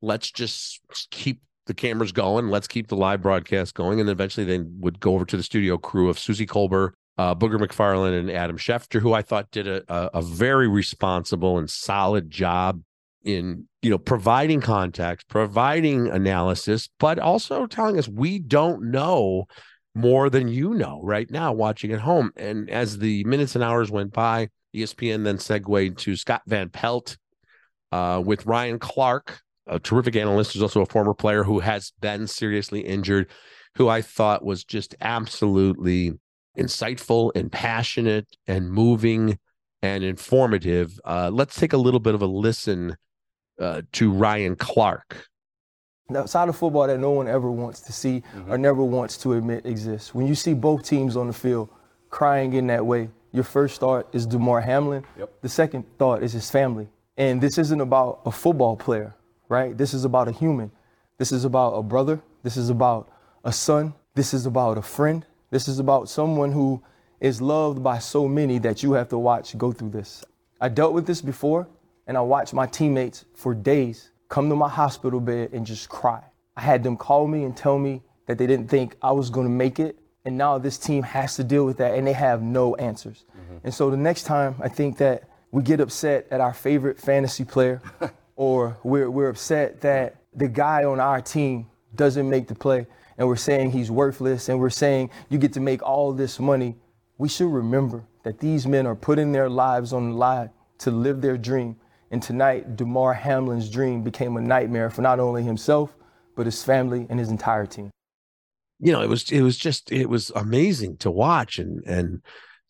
let's 0.00 0.32
just 0.32 0.80
keep 1.12 1.42
the 1.66 1.74
cameras 1.74 2.10
going. 2.10 2.48
Let's 2.48 2.66
keep 2.66 2.88
the 2.88 2.96
live 2.96 3.22
broadcast 3.22 3.74
going, 3.74 4.00
and 4.00 4.10
eventually 4.10 4.46
they 4.46 4.58
would 4.80 4.98
go 4.98 5.14
over 5.14 5.24
to 5.26 5.36
the 5.36 5.44
studio 5.44 5.78
crew 5.78 6.08
of 6.10 6.18
Suzy 6.18 6.46
Kolber 6.46 6.90
uh, 7.18 7.34
Booger 7.34 7.60
McFarland 7.60 8.18
and 8.18 8.30
Adam 8.30 8.56
Schefter, 8.56 9.00
who 9.00 9.12
I 9.12 9.22
thought 9.22 9.50
did 9.50 9.68
a, 9.68 9.82
a, 9.88 10.10
a 10.14 10.22
very 10.22 10.68
responsible 10.68 11.58
and 11.58 11.68
solid 11.68 12.30
job 12.30 12.82
in 13.24 13.68
you 13.82 13.90
know 13.90 13.98
providing 13.98 14.60
context, 14.60 15.28
providing 15.28 16.08
analysis, 16.08 16.88
but 16.98 17.18
also 17.18 17.66
telling 17.66 17.98
us 17.98 18.08
we 18.08 18.38
don't 18.38 18.90
know 18.90 19.46
more 19.94 20.30
than 20.30 20.48
you 20.48 20.74
know 20.74 21.00
right 21.02 21.30
now 21.30 21.52
watching 21.52 21.92
at 21.92 22.00
home. 22.00 22.30
And 22.36 22.70
as 22.70 22.98
the 22.98 23.24
minutes 23.24 23.54
and 23.54 23.62
hours 23.62 23.90
went 23.90 24.12
by, 24.12 24.48
ESPN 24.74 25.24
then 25.24 25.38
segued 25.38 25.98
to 25.98 26.16
Scott 26.16 26.42
Van 26.46 26.70
Pelt 26.70 27.16
uh, 27.92 28.22
with 28.24 28.46
Ryan 28.46 28.78
Clark, 28.78 29.40
a 29.66 29.78
terrific 29.78 30.16
analyst 30.16 30.52
who's 30.52 30.62
also 30.62 30.80
a 30.80 30.86
former 30.86 31.14
player 31.14 31.44
who 31.44 31.60
has 31.60 31.92
been 32.00 32.26
seriously 32.26 32.80
injured, 32.80 33.30
who 33.76 33.88
I 33.88 34.00
thought 34.00 34.44
was 34.44 34.64
just 34.64 34.94
absolutely 35.00 36.14
insightful 36.58 37.32
and 37.34 37.50
passionate 37.50 38.26
and 38.46 38.70
moving 38.70 39.38
and 39.82 40.04
informative. 40.04 40.98
Uh, 41.04 41.30
let's 41.32 41.58
take 41.58 41.72
a 41.72 41.76
little 41.76 42.00
bit 42.00 42.14
of 42.14 42.22
a 42.22 42.26
listen 42.26 42.96
uh, 43.60 43.82
to 43.92 44.10
Ryan 44.10 44.56
Clark. 44.56 45.26
The 46.08 46.26
side 46.26 46.48
of 46.48 46.56
football 46.56 46.86
that 46.86 46.98
no 46.98 47.10
one 47.10 47.26
ever 47.26 47.50
wants 47.50 47.80
to 47.80 47.92
see 47.92 48.22
mm-hmm. 48.34 48.52
or 48.52 48.58
never 48.58 48.82
wants 48.82 49.16
to 49.18 49.32
admit 49.34 49.64
exists. 49.64 50.14
When 50.14 50.26
you 50.26 50.34
see 50.34 50.52
both 50.52 50.84
teams 50.84 51.16
on 51.16 51.26
the 51.26 51.32
field 51.32 51.70
crying 52.10 52.52
in 52.52 52.66
that 52.66 52.84
way, 52.84 53.08
your 53.32 53.44
first 53.44 53.80
thought 53.80 54.08
is 54.12 54.26
Damar 54.26 54.60
Hamlin. 54.60 55.04
Yep. 55.18 55.40
The 55.40 55.48
second 55.48 55.84
thought 55.98 56.22
is 56.22 56.32
his 56.32 56.50
family. 56.50 56.88
And 57.16 57.40
this 57.40 57.56
isn't 57.56 57.80
about 57.80 58.20
a 58.26 58.30
football 58.30 58.76
player, 58.76 59.14
right? 59.48 59.76
This 59.76 59.94
is 59.94 60.04
about 60.04 60.28
a 60.28 60.32
human. 60.32 60.70
This 61.18 61.32
is 61.32 61.44
about 61.44 61.72
a 61.72 61.82
brother. 61.82 62.20
This 62.42 62.56
is 62.56 62.68
about 62.68 63.10
a 63.44 63.52
son. 63.52 63.94
This 64.14 64.34
is 64.34 64.44
about 64.44 64.76
a 64.76 64.82
friend. 64.82 65.24
This 65.52 65.68
is 65.68 65.78
about 65.78 66.08
someone 66.08 66.50
who 66.50 66.82
is 67.20 67.42
loved 67.42 67.82
by 67.82 67.98
so 67.98 68.26
many 68.26 68.58
that 68.60 68.82
you 68.82 68.94
have 68.94 69.10
to 69.10 69.18
watch 69.18 69.56
go 69.58 69.70
through 69.70 69.90
this. 69.90 70.24
I 70.62 70.70
dealt 70.70 70.94
with 70.94 71.06
this 71.06 71.20
before, 71.20 71.68
and 72.06 72.16
I 72.16 72.22
watched 72.22 72.54
my 72.54 72.66
teammates 72.66 73.26
for 73.34 73.54
days 73.54 74.12
come 74.30 74.48
to 74.48 74.56
my 74.56 74.70
hospital 74.70 75.20
bed 75.20 75.50
and 75.52 75.66
just 75.66 75.90
cry. 75.90 76.22
I 76.56 76.62
had 76.62 76.82
them 76.82 76.96
call 76.96 77.26
me 77.26 77.44
and 77.44 77.54
tell 77.54 77.78
me 77.78 78.00
that 78.26 78.38
they 78.38 78.46
didn't 78.46 78.68
think 78.68 78.96
I 79.02 79.12
was 79.12 79.28
going 79.28 79.46
to 79.46 79.52
make 79.52 79.78
it. 79.78 79.98
And 80.24 80.38
now 80.38 80.56
this 80.56 80.78
team 80.78 81.02
has 81.02 81.36
to 81.36 81.44
deal 81.44 81.66
with 81.66 81.76
that, 81.76 81.98
and 81.98 82.06
they 82.06 82.14
have 82.14 82.40
no 82.40 82.74
answers. 82.76 83.26
Mm-hmm. 83.36 83.56
And 83.64 83.74
so 83.74 83.90
the 83.90 83.96
next 83.98 84.22
time 84.22 84.54
I 84.58 84.68
think 84.68 84.96
that 84.98 85.28
we 85.50 85.62
get 85.62 85.80
upset 85.80 86.28
at 86.30 86.40
our 86.40 86.54
favorite 86.54 86.98
fantasy 86.98 87.44
player, 87.44 87.82
or 88.36 88.78
we're, 88.84 89.10
we're 89.10 89.28
upset 89.28 89.82
that 89.82 90.16
the 90.34 90.48
guy 90.48 90.84
on 90.84 90.98
our 90.98 91.20
team 91.20 91.66
doesn't 91.94 92.26
make 92.26 92.48
the 92.48 92.54
play, 92.54 92.86
and 93.18 93.28
we're 93.28 93.36
saying 93.36 93.70
he's 93.70 93.90
worthless 93.90 94.48
and 94.48 94.58
we're 94.58 94.70
saying 94.70 95.10
you 95.28 95.38
get 95.38 95.52
to 95.54 95.60
make 95.60 95.82
all 95.82 96.12
this 96.12 96.38
money, 96.40 96.76
we 97.18 97.28
should 97.28 97.52
remember 97.52 98.04
that 98.22 98.38
these 98.38 98.66
men 98.66 98.86
are 98.86 98.94
putting 98.94 99.32
their 99.32 99.48
lives 99.48 99.92
on 99.92 100.10
the 100.10 100.16
line 100.16 100.50
to 100.78 100.90
live 100.90 101.20
their 101.20 101.36
dream. 101.36 101.76
And 102.10 102.22
tonight, 102.22 102.76
Damar 102.76 103.14
Hamlin's 103.14 103.70
dream 103.70 104.02
became 104.02 104.36
a 104.36 104.40
nightmare 104.40 104.90
for 104.90 105.02
not 105.02 105.18
only 105.18 105.42
himself, 105.42 105.96
but 106.36 106.46
his 106.46 106.62
family 106.62 107.06
and 107.08 107.18
his 107.18 107.30
entire 107.30 107.66
team. 107.66 107.90
You 108.78 108.92
know, 108.92 109.02
it 109.02 109.08
was 109.08 109.30
it 109.30 109.42
was 109.42 109.56
just 109.56 109.92
it 109.92 110.08
was 110.08 110.30
amazing 110.34 110.96
to 110.98 111.10
watch 111.10 111.58
and 111.58 111.82
and 111.86 112.20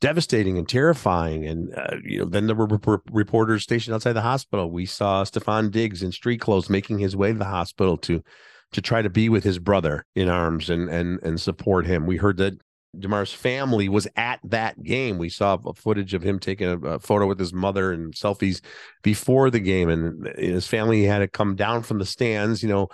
devastating 0.01 0.59
and 0.59 0.69
terrifying. 0.69 1.47
And 1.47 1.75
uh, 1.75 1.97
you 2.05 2.19
know, 2.19 2.25
then 2.27 2.47
there 2.47 2.57
were 2.57 3.01
reporters 3.11 3.63
stationed 3.63 3.95
outside 3.95 4.13
the 4.13 4.21
hospital. 4.21 4.71
We 4.71 4.85
saw 4.85 5.25
Stefon 5.25 5.71
Diggs 5.71 6.03
in 6.03 6.13
street 6.13 6.41
clothes 6.41 6.69
making 6.69 6.99
his 6.99 7.17
way 7.17 7.33
to 7.33 7.39
the 7.39 7.47
hospital 7.47 7.97
to 7.99 8.23
to 8.73 8.83
try 8.83 9.03
to 9.03 9.11
be 9.11 9.29
with 9.29 9.45
his 9.45 9.59
brother 9.59 10.05
in 10.15 10.29
arms 10.29 10.71
and 10.71 10.89
and 10.89 11.23
and 11.23 11.41
support 11.41 11.87
him. 11.87 12.07
We 12.07 12.17
heard 12.17 12.39
that 12.39 12.55
Damar's 12.99 13.33
family 13.33 13.89
was 13.89 14.07
at 14.17 14.41
that 14.45 14.83
game. 14.83 15.17
We 15.17 15.31
saw 15.31 15.59
a 15.65 15.73
footage 15.73 16.13
of 16.13 16.23
him 16.23 16.39
taking 16.39 16.69
a, 16.69 16.79
a, 16.79 16.99
photo 16.99 17.27
with 17.27 17.39
his 17.39 17.53
mother 17.53 17.91
and 17.91 18.13
selfies 18.13 18.61
before 19.03 19.51
the 19.51 19.61
game, 19.61 19.89
and 19.89 20.27
his 20.37 20.67
family 20.67 21.05
had 21.05 21.21
to 21.21 21.29
come 21.29 21.57
down 21.57 21.83
from 21.83 21.99
the 21.99 22.05
stands. 22.05 22.63
You 22.63 22.69
know, 22.69 22.89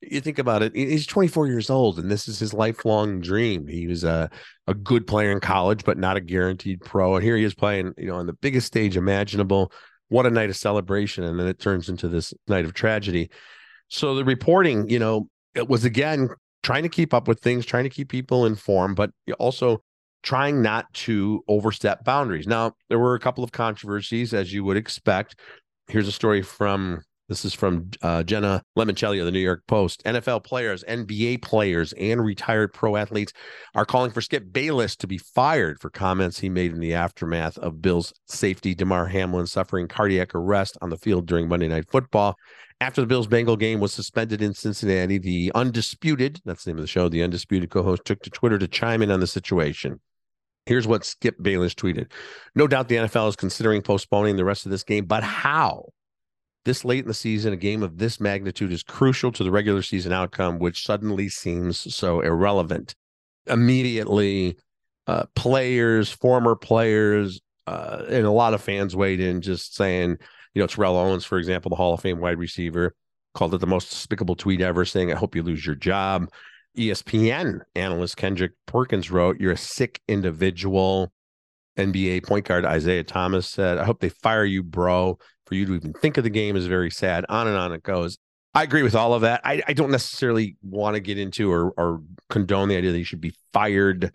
you 0.00 0.20
think 0.20 0.40
about 0.40 0.62
it. 0.62 0.74
He's 0.74 1.06
24 1.06 1.46
years 1.46 1.70
old, 1.70 1.98
and 2.00 2.10
this 2.10 2.26
is 2.26 2.40
his 2.40 2.52
lifelong 2.52 3.20
dream. 3.20 3.68
He 3.68 3.86
was 3.86 4.02
a 4.02 4.28
a 4.66 4.74
good 4.74 5.06
player 5.06 5.30
in 5.30 5.40
college, 5.40 5.84
but 5.84 5.98
not 5.98 6.16
a 6.16 6.20
guaranteed 6.20 6.80
pro. 6.80 7.14
And 7.14 7.24
here 7.24 7.36
he 7.36 7.44
is 7.44 7.54
playing, 7.54 7.94
you 7.96 8.06
know, 8.06 8.16
on 8.16 8.26
the 8.26 8.32
biggest 8.32 8.66
stage 8.66 8.96
imaginable. 8.96 9.72
What 10.08 10.26
a 10.26 10.30
night 10.30 10.50
of 10.50 10.56
celebration, 10.56 11.24
and 11.24 11.38
then 11.38 11.46
it 11.46 11.60
turns 11.60 11.88
into 11.88 12.08
this 12.08 12.34
night 12.48 12.64
of 12.64 12.74
tragedy. 12.74 13.30
So 13.88 14.14
the 14.14 14.24
reporting, 14.24 14.88
you 14.88 14.98
know, 14.98 15.28
it 15.54 15.68
was 15.68 15.84
again 15.84 16.28
trying 16.62 16.82
to 16.82 16.88
keep 16.88 17.14
up 17.14 17.28
with 17.28 17.40
things, 17.40 17.64
trying 17.66 17.84
to 17.84 17.90
keep 17.90 18.08
people 18.08 18.46
informed, 18.46 18.96
but 18.96 19.10
also 19.38 19.82
trying 20.22 20.62
not 20.62 20.92
to 20.94 21.44
overstep 21.48 22.02
boundaries. 22.04 22.46
Now, 22.46 22.72
there 22.88 22.98
were 22.98 23.14
a 23.14 23.20
couple 23.20 23.44
of 23.44 23.52
controversies, 23.52 24.32
as 24.32 24.52
you 24.52 24.64
would 24.64 24.76
expect. 24.76 25.38
Here's 25.88 26.08
a 26.08 26.12
story 26.12 26.42
from 26.42 27.02
this 27.28 27.44
is 27.44 27.54
from 27.54 27.90
uh, 28.02 28.22
Jenna 28.22 28.62
Lemoncelli 28.76 29.18
of 29.18 29.26
the 29.26 29.32
New 29.32 29.40
York 29.40 29.62
Post. 29.66 30.02
NFL 30.04 30.44
players, 30.44 30.84
NBA 30.84 31.40
players, 31.42 31.92
and 31.94 32.22
retired 32.22 32.74
pro 32.74 32.96
athletes 32.96 33.32
are 33.74 33.86
calling 33.86 34.10
for 34.10 34.20
Skip 34.20 34.52
Bayless 34.52 34.94
to 34.96 35.06
be 35.06 35.16
fired 35.16 35.80
for 35.80 35.88
comments 35.88 36.38
he 36.38 36.50
made 36.50 36.72
in 36.72 36.80
the 36.80 36.94
aftermath 36.94 37.56
of 37.58 37.80
Bills 37.80 38.12
safety 38.26 38.74
Damar 38.74 39.06
Hamlin 39.06 39.46
suffering 39.46 39.88
cardiac 39.88 40.34
arrest 40.34 40.76
on 40.82 40.90
the 40.90 40.98
field 40.98 41.26
during 41.26 41.48
Monday 41.48 41.68
Night 41.68 41.90
Football. 41.90 42.36
After 42.80 43.00
the 43.00 43.06
Bills 43.06 43.26
Bengal 43.26 43.56
game 43.56 43.80
was 43.80 43.94
suspended 43.94 44.42
in 44.42 44.52
Cincinnati, 44.52 45.16
the 45.16 45.52
undisputed, 45.54 46.40
that's 46.44 46.64
the 46.64 46.72
name 46.72 46.78
of 46.78 46.82
the 46.82 46.88
show, 46.88 47.08
the 47.08 47.22
undisputed 47.22 47.70
co 47.70 47.82
host 47.82 48.04
took 48.04 48.20
to 48.22 48.30
Twitter 48.30 48.58
to 48.58 48.68
chime 48.68 49.00
in 49.00 49.10
on 49.10 49.20
the 49.20 49.26
situation. 49.26 50.00
Here's 50.66 50.86
what 50.86 51.04
Skip 51.04 51.36
Bayless 51.40 51.74
tweeted 51.74 52.10
No 52.54 52.66
doubt 52.66 52.88
the 52.88 52.96
NFL 52.96 53.28
is 53.30 53.36
considering 53.36 53.80
postponing 53.80 54.36
the 54.36 54.44
rest 54.44 54.66
of 54.66 54.70
this 54.70 54.82
game, 54.82 55.06
but 55.06 55.22
how? 55.22 55.93
This 56.64 56.84
late 56.84 57.04
in 57.04 57.08
the 57.08 57.14
season, 57.14 57.52
a 57.52 57.56
game 57.56 57.82
of 57.82 57.98
this 57.98 58.20
magnitude 58.20 58.72
is 58.72 58.82
crucial 58.82 59.30
to 59.32 59.44
the 59.44 59.50
regular 59.50 59.82
season 59.82 60.12
outcome, 60.12 60.58
which 60.58 60.84
suddenly 60.84 61.28
seems 61.28 61.94
so 61.94 62.20
irrelevant. 62.20 62.94
Immediately, 63.46 64.56
uh, 65.06 65.24
players, 65.34 66.10
former 66.10 66.56
players, 66.56 67.40
uh, 67.66 68.04
and 68.08 68.26
a 68.26 68.30
lot 68.30 68.54
of 68.54 68.62
fans 68.62 68.96
weighed 68.96 69.20
in 69.20 69.40
just 69.40 69.74
saying, 69.74 70.18
you 70.54 70.62
know, 70.62 70.66
Terrell 70.66 70.96
Owens, 70.96 71.24
for 71.24 71.38
example, 71.38 71.68
the 71.68 71.76
Hall 71.76 71.94
of 71.94 72.00
Fame 72.00 72.20
wide 72.20 72.38
receiver, 72.38 72.94
called 73.34 73.54
it 73.54 73.58
the 73.58 73.66
most 73.66 73.90
despicable 73.90 74.36
tweet 74.36 74.60
ever, 74.60 74.84
saying, 74.84 75.12
I 75.12 75.16
hope 75.16 75.34
you 75.34 75.42
lose 75.42 75.64
your 75.64 75.74
job. 75.74 76.30
ESPN 76.78 77.60
analyst 77.74 78.16
Kendrick 78.16 78.52
Perkins 78.66 79.10
wrote, 79.10 79.40
You're 79.40 79.52
a 79.52 79.56
sick 79.56 80.00
individual. 80.08 81.12
NBA 81.76 82.24
point 82.24 82.46
guard 82.46 82.64
Isaiah 82.64 83.02
Thomas 83.02 83.48
said, 83.48 83.78
I 83.78 83.84
hope 83.84 83.98
they 83.98 84.08
fire 84.08 84.44
you, 84.44 84.62
bro. 84.62 85.18
For 85.46 85.54
you 85.54 85.66
to 85.66 85.74
even 85.74 85.92
think 85.92 86.16
of 86.16 86.24
the 86.24 86.30
game 86.30 86.56
is 86.56 86.66
very 86.66 86.90
sad. 86.90 87.24
On 87.28 87.46
and 87.46 87.56
on 87.56 87.72
it 87.72 87.82
goes. 87.82 88.16
I 88.54 88.62
agree 88.62 88.82
with 88.82 88.94
all 88.94 89.14
of 89.14 89.22
that. 89.22 89.40
I, 89.44 89.62
I 89.66 89.72
don't 89.72 89.90
necessarily 89.90 90.56
want 90.62 90.94
to 90.94 91.00
get 91.00 91.18
into 91.18 91.50
or, 91.50 91.72
or 91.76 92.00
condone 92.30 92.68
the 92.68 92.76
idea 92.76 92.92
that 92.92 92.98
he 92.98 93.04
should 93.04 93.20
be 93.20 93.34
fired. 93.52 94.14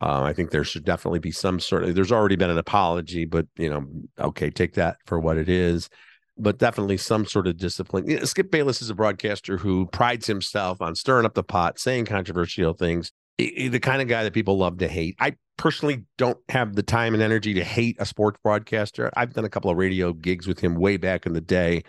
Uh, 0.00 0.22
I 0.22 0.32
think 0.32 0.50
there 0.50 0.64
should 0.64 0.84
definitely 0.84 1.18
be 1.18 1.30
some 1.30 1.60
sort 1.60 1.84
of, 1.84 1.94
there's 1.94 2.10
already 2.10 2.36
been 2.36 2.50
an 2.50 2.58
apology, 2.58 3.26
but, 3.26 3.46
you 3.56 3.68
know, 3.68 3.86
okay, 4.18 4.50
take 4.50 4.74
that 4.74 4.96
for 5.06 5.20
what 5.20 5.36
it 5.36 5.48
is 5.48 5.90
but 6.36 6.58
definitely 6.58 6.96
some 6.96 7.24
sort 7.24 7.46
of 7.46 7.56
discipline. 7.56 8.08
You 8.08 8.18
know, 8.18 8.24
Skip 8.24 8.50
Bayless 8.50 8.82
is 8.82 8.90
a 8.90 8.94
broadcaster 8.94 9.56
who 9.56 9.86
prides 9.86 10.26
himself 10.26 10.80
on 10.80 10.94
stirring 10.94 11.26
up 11.26 11.34
the 11.34 11.44
pot, 11.44 11.78
saying 11.78 12.06
controversial 12.06 12.74
things. 12.74 13.12
The 13.38 13.80
kind 13.80 14.00
of 14.00 14.08
guy 14.08 14.24
that 14.24 14.32
people 14.32 14.58
love 14.58 14.78
to 14.78 14.88
hate. 14.88 15.16
I 15.18 15.36
personally 15.56 16.04
don't 16.18 16.38
have 16.48 16.74
the 16.74 16.82
time 16.82 17.14
and 17.14 17.22
energy 17.22 17.54
to 17.54 17.64
hate 17.64 17.96
a 17.98 18.06
sports 18.06 18.38
broadcaster. 18.42 19.10
I've 19.16 19.34
done 19.34 19.44
a 19.44 19.50
couple 19.50 19.70
of 19.70 19.76
radio 19.76 20.12
gigs 20.12 20.46
with 20.46 20.60
him 20.60 20.76
way 20.76 20.96
back 20.96 21.26
in 21.26 21.32
the 21.32 21.40
day. 21.40 21.82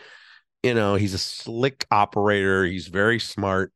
You 0.63 0.73
know, 0.73 0.95
he's 0.95 1.13
a 1.13 1.19
slick 1.19 1.85
operator. 1.91 2.65
He's 2.65 2.87
very 2.87 3.19
smart. 3.19 3.71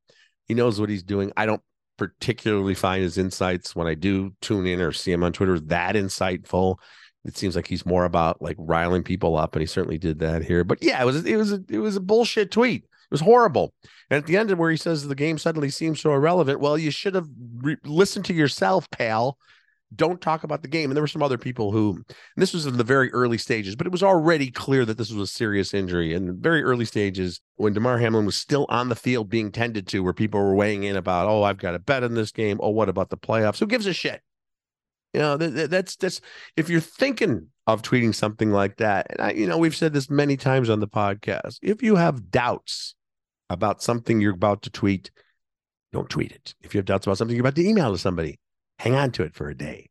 He 0.46 0.54
knows 0.56 0.80
what 0.80 0.90
he's 0.90 1.04
doing. 1.04 1.32
I 1.38 1.46
don't 1.46 1.62
particularly 1.98 2.74
find 2.74 3.04
his 3.04 3.18
insights 3.18 3.76
when 3.76 3.86
I 3.86 3.94
do 3.94 4.34
tune 4.42 4.66
in 4.66 4.82
or 4.82 4.92
see 4.92 5.12
him 5.12 5.24
on 5.24 5.34
Twitter 5.34 5.60
that 5.60 5.96
insightful 5.96 6.78
it 7.26 7.38
seems 7.38 7.56
like 7.56 7.68
he's 7.68 7.86
more 7.86 8.06
about 8.06 8.42
like 8.42 8.56
riling 8.58 9.04
people 9.04 9.38
up, 9.38 9.56
and 9.56 9.62
he 9.62 9.68
certainly 9.68 9.98
did 9.98 10.20
that 10.20 10.44
here. 10.44 10.64
But 10.64 10.82
yeah, 10.82 11.02
it 11.02 11.06
was 11.06 11.26
it 11.26 11.36
was 11.36 11.52
a, 11.52 11.64
it 11.70 11.80
was 11.80 11.96
a 11.96 12.02
bullshit 12.02 12.52
tweet. 12.52 12.86
It 13.10 13.14
was 13.14 13.22
horrible. 13.22 13.74
And 14.12 14.20
at 14.20 14.28
the 14.28 14.38
end 14.38 14.52
of 14.52 14.60
where 14.60 14.70
he 14.70 14.78
says 14.78 15.08
the 15.08 15.16
game 15.16 15.40
suddenly 15.40 15.70
seems 15.70 16.00
so 16.00 16.14
irrelevant, 16.14 16.60
well, 16.60 16.78
you 16.78 16.92
should 16.92 17.16
have 17.16 17.28
re- 17.58 17.78
listened 17.84 18.26
to 18.26 18.34
yourself, 18.34 18.90
pal. 18.92 19.38
Don't 19.96 20.22
talk 20.22 20.44
about 20.44 20.62
the 20.62 20.68
game. 20.68 20.92
And 20.92 20.96
there 20.96 21.04
were 21.04 21.08
some 21.08 21.24
other 21.24 21.40
people 21.40 21.72
who, 21.72 22.04
this 22.38 22.54
was 22.54 22.68
in 22.68 22.78
the 22.78 22.84
very 22.84 23.12
early 23.12 23.40
stages, 23.40 23.76
but 23.76 23.88
it 23.88 23.92
was 23.92 24.04
already 24.04 24.52
clear 24.52 24.86
that 24.86 25.00
this 25.00 25.12
was 25.12 25.28
a 25.28 25.34
serious 25.34 25.74
injury. 25.74 26.14
In 26.14 26.28
the 26.28 26.34
very 26.34 26.62
early 26.62 26.86
stages, 26.86 27.42
when 27.56 27.74
Damar 27.74 27.98
Hamlin 27.98 28.28
was 28.28 28.38
still 28.38 28.68
on 28.70 28.90
the 28.90 28.96
field 28.96 29.32
being 29.32 29.52
tended 29.52 29.88
to, 29.88 30.04
where 30.04 30.14
people 30.14 30.40
were 30.40 30.54
weighing 30.54 30.84
in 30.84 30.96
about, 30.96 31.28
oh, 31.28 31.42
I've 31.42 31.58
got 31.58 31.74
a 31.74 31.80
bet 31.80 32.04
in 32.04 32.14
this 32.14 32.32
game. 32.32 32.60
Oh, 32.62 32.70
what 32.70 32.90
about 32.90 33.10
the 33.10 33.18
playoffs? 33.18 33.58
Who 33.58 33.66
gives 33.66 33.88
a 33.88 33.94
shit? 33.94 34.22
You 35.14 35.22
know, 35.22 35.38
that, 35.38 35.72
that's 35.72 35.96
that's 35.96 36.22
if 36.56 36.70
you're 36.70 36.80
thinking 36.80 37.48
of 37.66 37.82
tweeting 37.82 38.14
something 38.14 38.52
like 38.52 38.78
that, 38.78 39.08
and 39.10 39.22
I, 39.22 39.32
you 39.32 39.48
know, 39.48 39.58
we've 39.58 39.76
said 39.76 39.92
this 39.92 40.08
many 40.08 40.38
times 40.38 40.70
on 40.70 40.80
the 40.80 40.88
podcast. 40.88 41.58
If 41.64 41.82
you 41.82 41.96
have 41.96 42.30
doubts 42.30 42.94
about 43.50 43.82
something 43.82 44.22
you're 44.22 44.34
about 44.34 44.62
to 44.64 44.70
tweet, 44.70 45.12
don't 45.92 46.10
tweet 46.10 46.32
it. 46.32 46.54
If 46.62 46.74
you 46.74 46.80
have 46.80 46.86
doubts 46.86 47.08
about 47.08 47.18
something 47.18 47.36
you're 47.36 47.44
about 47.44 47.56
to 47.56 47.68
email 47.68 47.92
to 47.92 47.98
somebody, 47.98 48.40
hang 48.78 48.96
on 48.96 49.12
to 49.12 49.24
it 49.24 49.34
for 49.34 49.50
a 49.50 49.56
day 49.56 49.90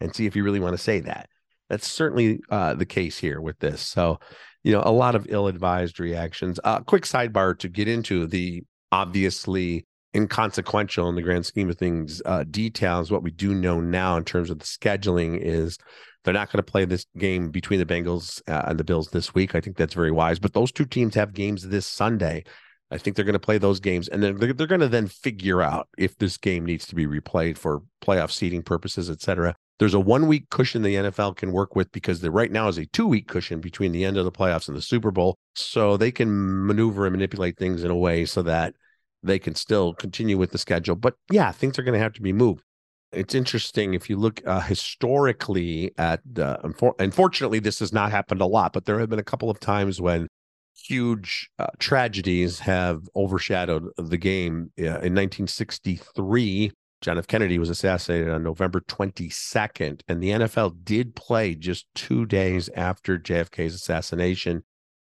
and 0.00 0.14
see 0.14 0.26
if 0.26 0.36
you 0.36 0.44
really 0.44 0.60
want 0.60 0.74
to 0.74 0.82
say 0.82 1.00
that. 1.00 1.28
That's 1.68 1.90
certainly 1.90 2.40
uh, 2.50 2.74
the 2.74 2.86
case 2.86 3.18
here 3.18 3.40
with 3.40 3.58
this. 3.58 3.80
So, 3.80 4.20
you 4.62 4.72
know, 4.72 4.82
a 4.84 4.92
lot 4.92 5.14
of 5.14 5.26
ill-advised 5.28 5.98
reactions. 6.00 6.60
Uh, 6.62 6.80
quick 6.80 7.04
sidebar 7.04 7.58
to 7.58 7.68
get 7.68 7.88
into 7.88 8.26
the 8.26 8.62
obviously 8.90 9.86
inconsequential 10.14 11.08
in 11.08 11.14
the 11.14 11.22
grand 11.22 11.46
scheme 11.46 11.70
of 11.70 11.78
things 11.78 12.20
uh, 12.26 12.44
details. 12.44 13.10
What 13.10 13.22
we 13.22 13.30
do 13.30 13.54
know 13.54 13.80
now 13.80 14.16
in 14.16 14.24
terms 14.24 14.50
of 14.50 14.58
the 14.58 14.66
scheduling 14.66 15.40
is 15.40 15.78
they're 16.24 16.34
not 16.34 16.52
going 16.52 16.62
to 16.62 16.70
play 16.70 16.84
this 16.84 17.06
game 17.16 17.50
between 17.50 17.80
the 17.80 17.86
Bengals 17.86 18.42
uh, 18.48 18.62
and 18.66 18.78
the 18.78 18.84
Bills 18.84 19.08
this 19.08 19.34
week. 19.34 19.54
I 19.54 19.60
think 19.60 19.76
that's 19.76 19.94
very 19.94 20.10
wise. 20.10 20.38
But 20.38 20.52
those 20.52 20.70
two 20.70 20.84
teams 20.84 21.14
have 21.14 21.32
games 21.32 21.68
this 21.68 21.86
Sunday. 21.86 22.44
I 22.92 22.98
think 22.98 23.16
they're 23.16 23.24
going 23.24 23.32
to 23.32 23.38
play 23.38 23.58
those 23.58 23.80
games, 23.80 24.08
and 24.08 24.22
then 24.22 24.36
they're, 24.36 24.52
they're 24.52 24.66
going 24.66 24.82
to 24.82 24.88
then 24.88 25.06
figure 25.06 25.62
out 25.62 25.88
if 25.96 26.18
this 26.18 26.36
game 26.36 26.66
needs 26.66 26.86
to 26.88 26.94
be 26.94 27.06
replayed 27.06 27.56
for 27.56 27.82
playoff 28.04 28.30
seeding 28.30 28.62
purposes, 28.62 29.08
et 29.08 29.22
cetera. 29.22 29.54
There's 29.78 29.94
a 29.94 30.00
one 30.00 30.28
week 30.28 30.50
cushion 30.50 30.82
the 30.82 30.94
NFL 30.94 31.36
can 31.36 31.52
work 31.52 31.74
with 31.74 31.90
because 31.90 32.20
there 32.20 32.30
right 32.30 32.52
now 32.52 32.68
is 32.68 32.78
a 32.78 32.86
two 32.86 33.06
week 33.06 33.26
cushion 33.26 33.60
between 33.60 33.92
the 33.92 34.04
end 34.04 34.16
of 34.16 34.24
the 34.24 34.30
playoffs 34.30 34.68
and 34.68 34.76
the 34.76 34.82
Super 34.82 35.10
Bowl. 35.10 35.38
So 35.54 35.96
they 35.96 36.12
can 36.12 36.66
maneuver 36.66 37.06
and 37.06 37.12
manipulate 37.12 37.56
things 37.56 37.82
in 37.82 37.90
a 37.90 37.96
way 37.96 38.24
so 38.26 38.42
that 38.42 38.74
they 39.22 39.38
can 39.38 39.54
still 39.54 39.94
continue 39.94 40.36
with 40.36 40.52
the 40.52 40.58
schedule. 40.58 40.94
But 40.94 41.14
yeah, 41.30 41.50
things 41.50 41.78
are 41.78 41.82
going 41.82 41.94
to 41.94 42.00
have 42.00 42.12
to 42.12 42.22
be 42.22 42.32
moved. 42.32 42.62
It's 43.10 43.34
interesting 43.34 43.94
if 43.94 44.08
you 44.08 44.16
look 44.16 44.40
uh, 44.46 44.60
historically 44.60 45.92
at, 45.98 46.20
uh, 46.38 46.58
unfor- 46.58 46.94
unfortunately, 46.98 47.58
this 47.58 47.80
has 47.80 47.92
not 47.92 48.10
happened 48.10 48.40
a 48.40 48.46
lot, 48.46 48.72
but 48.72 48.84
there 48.84 48.98
have 49.00 49.10
been 49.10 49.18
a 49.18 49.24
couple 49.24 49.50
of 49.50 49.58
times 49.58 50.00
when 50.00 50.28
huge 50.76 51.50
uh, 51.58 51.66
tragedies 51.78 52.60
have 52.60 53.02
overshadowed 53.14 53.88
the 53.96 54.16
game. 54.16 54.72
in 54.76 54.86
1963, 54.86 56.72
John 57.00 57.18
F. 57.18 57.26
Kennedy 57.26 57.58
was 57.58 57.70
assassinated 57.70 58.30
on 58.30 58.42
November 58.42 58.80
22nd, 58.80 60.02
and 60.08 60.22
the 60.22 60.30
NFL 60.30 60.84
did 60.84 61.16
play 61.16 61.54
just 61.54 61.86
two 61.94 62.26
days 62.26 62.68
after 62.76 63.18
JFK's 63.18 63.74
assassination 63.74 64.62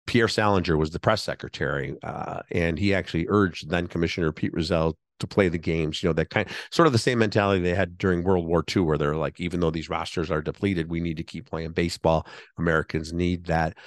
Pierre 0.06 0.28
Salinger 0.28 0.78
was 0.78 0.92
the 0.92 1.00
press 1.00 1.24
secretary, 1.24 1.96
uh, 2.04 2.42
and 2.52 2.78
he 2.78 2.94
actually 2.94 3.26
urged 3.28 3.70
then 3.70 3.88
Commissioner 3.88 4.32
Pete 4.32 4.54
Rozelle 4.54 4.98
to 5.20 5.28
play 5.28 5.50
the 5.50 5.58
games. 5.58 6.04
You 6.04 6.10
know, 6.10 6.14
that 6.14 6.30
kind 6.30 6.48
sort 6.72 6.88
of 6.88 6.94
the 6.94 7.00
same 7.00 7.20
mentality 7.20 7.62
they 7.62 7.74
had 7.74 7.98
during 7.98 8.24
World 8.24 8.46
War 8.46 8.64
II, 8.76 8.84
where 8.84 8.98
they're 8.98 9.16
like, 9.16 9.40
even 9.40 9.60
though 9.60 9.72
these 9.72 9.90
rosters 9.90 10.30
are 10.30 10.42
depleted, 10.42 10.90
we 10.90 11.00
need 11.00 11.18
to 11.18 11.24
keep 11.24 11.50
playing 11.50 11.72
baseball. 11.72 12.28
Americans 12.58 13.14
need 13.14 13.46
that. 13.46 13.78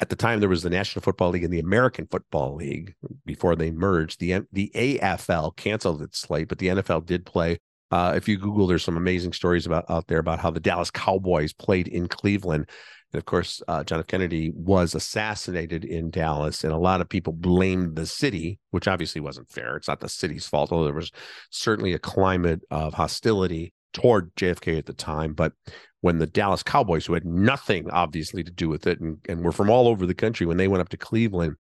At 0.00 0.10
the 0.10 0.16
time, 0.16 0.40
there 0.40 0.48
was 0.48 0.62
the 0.62 0.70
National 0.70 1.02
Football 1.02 1.30
League 1.30 1.44
and 1.44 1.52
the 1.52 1.58
American 1.58 2.06
Football 2.06 2.54
League 2.54 2.94
before 3.24 3.56
they 3.56 3.70
merged. 3.70 4.20
The 4.20 4.42
the 4.52 4.70
AFL 4.74 5.56
canceled 5.56 6.02
its 6.02 6.20
slate, 6.20 6.48
but 6.48 6.58
the 6.58 6.68
NFL 6.68 7.06
did 7.06 7.26
play. 7.26 7.58
Uh, 7.90 8.12
if 8.14 8.28
you 8.28 8.36
Google, 8.36 8.66
there's 8.66 8.84
some 8.84 8.96
amazing 8.96 9.32
stories 9.32 9.66
about 9.66 9.84
out 9.88 10.06
there 10.06 10.18
about 10.18 10.40
how 10.40 10.50
the 10.50 10.60
Dallas 10.60 10.90
Cowboys 10.90 11.52
played 11.52 11.88
in 11.88 12.06
Cleveland 12.06 12.68
and 13.12 13.18
of 13.18 13.24
course, 13.24 13.62
uh, 13.68 13.84
John 13.84 14.00
F. 14.00 14.06
Kennedy 14.06 14.52
was 14.54 14.94
assassinated 14.94 15.84
in 15.84 16.10
Dallas, 16.10 16.62
and 16.62 16.72
a 16.72 16.78
lot 16.78 17.00
of 17.00 17.08
people 17.08 17.32
blamed 17.32 17.96
the 17.96 18.06
city, 18.06 18.58
which 18.70 18.86
obviously 18.86 19.20
wasn't 19.20 19.48
fair. 19.48 19.76
It's 19.76 19.88
not 19.88 20.00
the 20.00 20.08
city's 20.08 20.46
fault, 20.46 20.72
although 20.72 20.84
there 20.84 20.94
was 20.94 21.10
certainly 21.50 21.94
a 21.94 21.98
climate 21.98 22.60
of 22.70 22.94
hostility 22.94 23.72
toward 23.94 24.34
JFK 24.36 24.76
at 24.76 24.86
the 24.86 24.92
time. 24.92 25.32
But 25.32 25.54
when 26.00 26.18
the 26.18 26.26
Dallas 26.26 26.62
Cowboys, 26.62 27.06
who 27.06 27.14
had 27.14 27.24
nothing 27.24 27.90
obviously 27.90 28.44
to 28.44 28.52
do 28.52 28.68
with 28.68 28.86
it 28.86 29.00
and, 29.00 29.18
and 29.28 29.44
were 29.44 29.52
from 29.52 29.70
all 29.70 29.88
over 29.88 30.06
the 30.06 30.14
country, 30.14 30.46
when 30.46 30.56
they 30.56 30.68
went 30.68 30.80
up 30.80 30.88
to 30.90 30.96
Cleveland, 30.96 31.56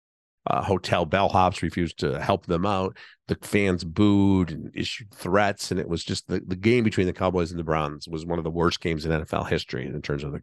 uh, 0.48 0.62
hotel 0.62 1.08
bellhops 1.08 1.62
refused 1.62 1.98
to 2.00 2.22
help 2.22 2.46
them 2.46 2.66
out. 2.66 2.96
The 3.28 3.38
fans 3.42 3.84
booed 3.84 4.52
and 4.52 4.72
issued 4.76 5.12
threats, 5.12 5.72
and 5.72 5.80
it 5.80 5.90
was 5.90 6.04
just 6.04 6.28
the, 6.28 6.40
the 6.46 6.56
game 6.56 6.84
between 6.84 7.08
the 7.08 7.14
Cowboys 7.14 7.50
and 7.50 7.60
the 7.60 7.64
Browns 7.64 8.08
was 8.08 8.26
one 8.26 8.38
of 8.38 8.44
the 8.44 8.52
worst 8.52 8.80
games 8.80 9.06
in 9.06 9.12
NFL 9.12 9.50
history 9.50 9.88
in 9.88 10.00
terms 10.02 10.24
of 10.24 10.34
the 10.34 10.42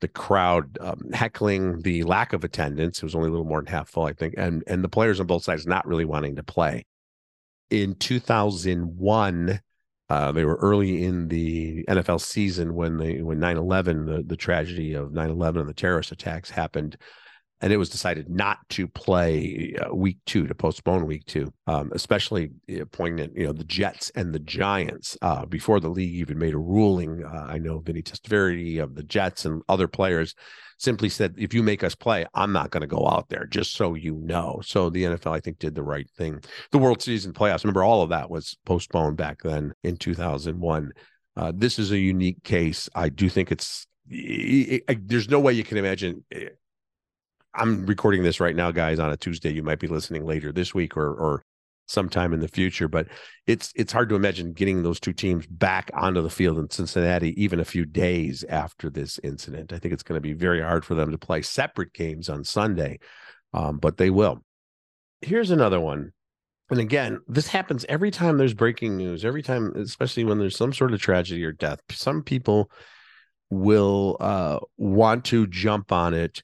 the 0.00 0.08
crowd 0.08 0.78
um, 0.80 1.00
heckling, 1.12 1.82
the 1.82 2.02
lack 2.04 2.32
of 2.32 2.44
attendance. 2.44 2.98
It 2.98 3.04
was 3.04 3.14
only 3.14 3.28
a 3.28 3.30
little 3.30 3.44
more 3.44 3.60
than 3.60 3.66
half 3.66 3.90
full, 3.90 4.04
I 4.04 4.14
think, 4.14 4.34
and 4.38 4.64
and 4.66 4.82
the 4.82 4.88
players 4.88 5.20
on 5.20 5.26
both 5.26 5.44
sides 5.44 5.66
not 5.66 5.86
really 5.86 6.06
wanting 6.06 6.36
to 6.36 6.42
play. 6.42 6.86
In 7.68 7.94
2001, 7.94 9.60
uh, 10.12 10.30
they 10.30 10.44
were 10.44 10.56
early 10.56 11.04
in 11.04 11.28
the 11.28 11.84
NFL 11.88 12.20
season 12.20 12.74
when 12.74 12.98
they 12.98 13.22
when 13.22 13.38
9/11, 13.38 14.04
the 14.04 14.22
the 14.22 14.36
tragedy 14.36 14.92
of 14.92 15.10
9/11 15.10 15.60
and 15.60 15.68
the 15.68 15.72
terrorist 15.72 16.12
attacks 16.12 16.50
happened 16.50 16.98
and 17.62 17.72
it 17.72 17.76
was 17.76 17.88
decided 17.88 18.28
not 18.28 18.58
to 18.68 18.86
play 18.88 19.74
uh, 19.80 19.94
week 19.94 20.18
two 20.26 20.46
to 20.46 20.54
postpone 20.54 21.06
week 21.06 21.24
two 21.26 21.52
um, 21.66 21.90
especially 21.94 22.50
uh, 22.70 22.84
poignant 22.86 23.34
you 23.36 23.46
know 23.46 23.52
the 23.52 23.64
jets 23.64 24.10
and 24.14 24.34
the 24.34 24.38
giants 24.40 25.16
uh, 25.22 25.46
before 25.46 25.80
the 25.80 25.88
league 25.88 26.14
even 26.14 26.38
made 26.38 26.54
a 26.54 26.58
ruling. 26.58 27.24
Uh, 27.24 27.46
i 27.48 27.58
know 27.58 27.78
vinny 27.78 28.02
testaverde 28.02 28.82
of 28.82 28.94
the 28.94 29.02
jets 29.04 29.44
and 29.44 29.62
other 29.68 29.88
players 29.88 30.34
simply 30.78 31.08
said 31.08 31.34
if 31.38 31.54
you 31.54 31.62
make 31.62 31.84
us 31.84 31.94
play 31.94 32.26
i'm 32.34 32.52
not 32.52 32.70
going 32.70 32.80
to 32.80 32.86
go 32.86 33.08
out 33.08 33.28
there 33.28 33.46
just 33.46 33.74
so 33.74 33.94
you 33.94 34.14
know. 34.16 34.60
So 34.64 34.90
the 34.90 35.04
nfl 35.04 35.32
i 35.32 35.40
think 35.40 35.58
did 35.58 35.74
the 35.74 35.82
right 35.82 36.10
thing. 36.18 36.42
The 36.72 36.78
world 36.78 37.00
series 37.00 37.24
and 37.24 37.34
playoffs 37.34 37.64
remember 37.64 37.84
all 37.84 38.02
of 38.02 38.10
that 38.10 38.28
was 38.28 38.56
postponed 38.66 39.16
back 39.16 39.42
then 39.42 39.72
in 39.84 39.96
2001 39.96 40.92
uh, 41.36 41.52
this 41.54 41.78
is 41.78 41.92
a 41.92 41.98
unique 41.98 42.42
case. 42.44 42.88
I 42.94 43.08
do 43.08 43.28
think 43.28 43.50
it's 43.50 43.86
it, 44.08 44.84
it, 44.88 45.08
there's 45.08 45.28
no 45.28 45.40
way 45.40 45.52
you 45.52 45.64
can 45.64 45.78
imagine 45.78 46.24
eh, 46.32 46.48
I'm 47.54 47.86
recording 47.86 48.22
this 48.22 48.40
right 48.40 48.56
now, 48.56 48.70
guys, 48.70 48.98
on 48.98 49.10
a 49.10 49.16
Tuesday. 49.16 49.52
You 49.52 49.62
might 49.62 49.78
be 49.80 49.88
listening 49.88 50.24
later 50.24 50.52
this 50.52 50.74
week 50.74 50.96
or 50.96 51.12
or 51.12 51.44
sometime 51.88 52.32
in 52.32 52.40
the 52.40 52.48
future, 52.48 52.88
but 52.88 53.08
it's 53.46 53.72
it's 53.74 53.92
hard 53.92 54.08
to 54.08 54.14
imagine 54.14 54.52
getting 54.52 54.82
those 54.82 55.00
two 55.00 55.12
teams 55.12 55.46
back 55.46 55.90
onto 55.94 56.22
the 56.22 56.30
field 56.30 56.58
in 56.58 56.70
Cincinnati 56.70 57.40
even 57.42 57.60
a 57.60 57.64
few 57.64 57.84
days 57.84 58.44
after 58.48 58.88
this 58.88 59.18
incident. 59.22 59.72
I 59.72 59.78
think 59.78 59.92
it's 59.92 60.02
going 60.02 60.16
to 60.16 60.20
be 60.22 60.32
very 60.32 60.62
hard 60.62 60.84
for 60.84 60.94
them 60.94 61.10
to 61.10 61.18
play 61.18 61.42
separate 61.42 61.92
games 61.92 62.28
on 62.28 62.44
Sunday. 62.44 62.98
um, 63.52 63.78
but 63.78 63.96
they 63.96 64.10
will. 64.10 64.42
Here's 65.20 65.50
another 65.50 65.80
one. 65.80 66.12
And 66.70 66.80
again, 66.80 67.20
this 67.28 67.48
happens 67.48 67.84
every 67.88 68.10
time 68.10 68.38
there's 68.38 68.54
breaking 68.54 68.96
news, 68.96 69.24
every 69.24 69.42
time, 69.42 69.72
especially 69.76 70.24
when 70.24 70.38
there's 70.38 70.56
some 70.56 70.72
sort 70.72 70.94
of 70.94 71.00
tragedy 71.00 71.44
or 71.44 71.52
death. 71.52 71.80
Some 71.90 72.22
people 72.22 72.70
will 73.50 74.16
uh, 74.20 74.58
want 74.78 75.26
to 75.26 75.46
jump 75.48 75.92
on 75.92 76.14
it 76.14 76.42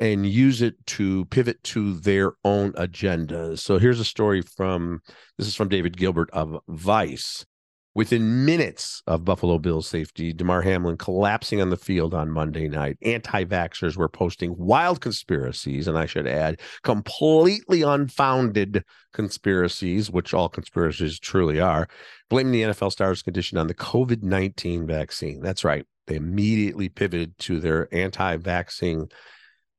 and 0.00 0.26
use 0.26 0.62
it 0.62 0.74
to 0.86 1.26
pivot 1.26 1.62
to 1.62 1.94
their 2.00 2.32
own 2.42 2.72
agendas. 2.72 3.58
So 3.60 3.78
here's 3.78 4.00
a 4.00 4.04
story 4.04 4.40
from 4.40 5.00
this 5.36 5.46
is 5.46 5.54
from 5.54 5.68
David 5.68 5.96
Gilbert 5.96 6.30
of 6.32 6.58
Vice. 6.68 7.44
Within 7.92 8.44
minutes 8.44 9.02
of 9.08 9.24
Buffalo 9.24 9.58
Bills 9.58 9.88
safety, 9.88 10.32
Damar 10.32 10.62
Hamlin 10.62 10.96
collapsing 10.96 11.60
on 11.60 11.70
the 11.70 11.76
field 11.76 12.14
on 12.14 12.30
Monday 12.30 12.68
night, 12.68 12.96
anti 13.02 13.44
vaxxers 13.44 13.96
were 13.96 14.08
posting 14.08 14.56
wild 14.56 15.00
conspiracies, 15.00 15.88
and 15.88 15.98
I 15.98 16.06
should 16.06 16.28
add, 16.28 16.60
completely 16.84 17.82
unfounded 17.82 18.84
conspiracies, 19.12 20.08
which 20.08 20.32
all 20.32 20.48
conspiracies 20.48 21.18
truly 21.18 21.60
are, 21.60 21.88
blaming 22.28 22.52
the 22.52 22.62
NFL 22.62 22.92
star's 22.92 23.22
condition 23.22 23.58
on 23.58 23.66
the 23.66 23.74
COVID 23.74 24.22
19 24.22 24.86
vaccine. 24.86 25.40
That's 25.40 25.64
right. 25.64 25.84
They 26.06 26.14
immediately 26.14 26.88
pivoted 26.88 27.36
to 27.40 27.58
their 27.58 27.92
anti 27.92 28.36
vaccine 28.36 29.08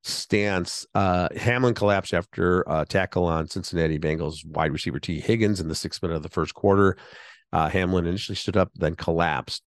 stance. 0.04 0.86
Uh, 0.96 1.30
Hamlin 1.36 1.74
collapsed 1.74 2.14
after 2.14 2.64
a 2.68 2.86
tackle 2.86 3.26
on 3.26 3.48
Cincinnati 3.48 4.00
Bengals 4.00 4.46
wide 4.46 4.72
receiver 4.72 5.00
Tee 5.00 5.20
Higgins 5.20 5.60
in 5.60 5.68
the 5.68 5.76
sixth 5.76 6.02
minute 6.02 6.16
of 6.16 6.24
the 6.24 6.30
first 6.30 6.54
quarter. 6.54 6.98
Uh, 7.54 7.70
Hamlin 7.70 8.06
initially 8.06 8.36
stood 8.36 8.58
up, 8.58 8.72
then 8.76 8.96
collapsed. 8.96 9.64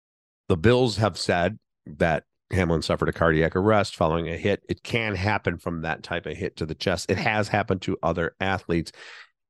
The 0.48 0.58
Bills 0.58 0.98
have 0.98 1.18
said 1.18 1.58
that 1.86 2.24
Hamlin 2.52 2.82
suffered 2.82 3.10
a 3.10 3.14
cardiac 3.14 3.56
arrest 3.56 3.96
following 3.96 4.30
a 4.30 4.38
hit. 4.38 4.64
It 4.70 4.84
can 4.84 5.16
happen 5.16 5.58
from 5.58 5.82
that 5.82 6.04
type 6.04 6.26
of 6.26 6.38
hit 6.38 6.58
to 6.58 6.66
the 6.66 6.76
chest. 6.76 7.10
It 7.10 7.18
has 7.18 7.48
happened 7.48 7.82
to 7.84 7.98
other 8.04 8.36
athletes. 8.40 8.92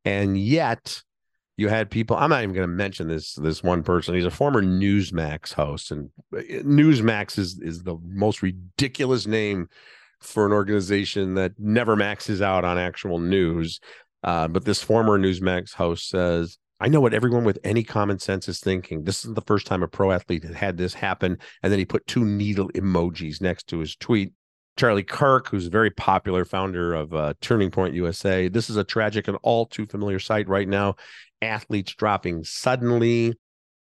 And 0.05 0.39
yet, 0.39 1.01
you 1.57 1.69
had 1.69 1.91
people 1.91 2.15
i'm 2.17 2.29
not 2.29 2.41
even 2.41 2.55
going 2.55 2.67
to 2.67 2.73
mention 2.73 3.07
this 3.07 3.35
this 3.35 3.61
one 3.61 3.83
person 3.83 4.15
he's 4.15 4.25
a 4.25 4.31
former 4.31 4.63
newsmax 4.63 5.53
host 5.53 5.91
and 5.91 6.09
uh, 6.35 6.39
newsmax 6.63 7.37
is 7.37 7.59
is 7.59 7.83
the 7.83 7.97
most 8.03 8.41
ridiculous 8.41 9.27
name 9.27 9.67
for 10.21 10.45
an 10.45 10.51
organization 10.51 11.35
that 11.35 11.53
never 11.57 11.95
maxes 11.95 12.41
out 12.41 12.63
on 12.63 12.77
actual 12.77 13.19
news 13.19 13.79
uh, 14.23 14.47
but 14.47 14.65
this 14.65 14.83
former 14.83 15.17
newsmax 15.17 15.73
host 15.73 16.09
says 16.09 16.57
I 16.81 16.87
know 16.87 16.99
what 16.99 17.13
everyone 17.13 17.43
with 17.43 17.59
any 17.63 17.83
common 17.83 18.17
sense 18.17 18.49
is 18.49 18.59
thinking. 18.59 19.03
This 19.03 19.23
is 19.23 19.35
the 19.35 19.41
first 19.41 19.67
time 19.67 19.83
a 19.83 19.87
pro 19.87 20.11
athlete 20.11 20.43
had 20.43 20.55
had 20.55 20.77
this 20.77 20.95
happen. 20.95 21.37
And 21.61 21.71
then 21.71 21.77
he 21.77 21.85
put 21.85 22.07
two 22.07 22.25
needle 22.25 22.69
emojis 22.69 23.39
next 23.39 23.67
to 23.67 23.77
his 23.77 23.95
tweet. 23.95 24.33
Charlie 24.77 25.03
Kirk, 25.03 25.47
who's 25.47 25.67
a 25.67 25.69
very 25.69 25.91
popular 25.91 26.43
founder 26.43 26.95
of 26.95 27.13
uh, 27.13 27.35
Turning 27.39 27.69
Point 27.69 27.93
USA. 27.93 28.47
This 28.47 28.67
is 28.67 28.77
a 28.77 28.83
tragic 28.83 29.27
and 29.27 29.37
all 29.43 29.67
too 29.67 29.85
familiar 29.85 30.17
sight 30.17 30.47
right 30.47 30.67
now. 30.67 30.95
Athletes 31.43 31.93
dropping 31.93 32.43
suddenly. 32.45 33.35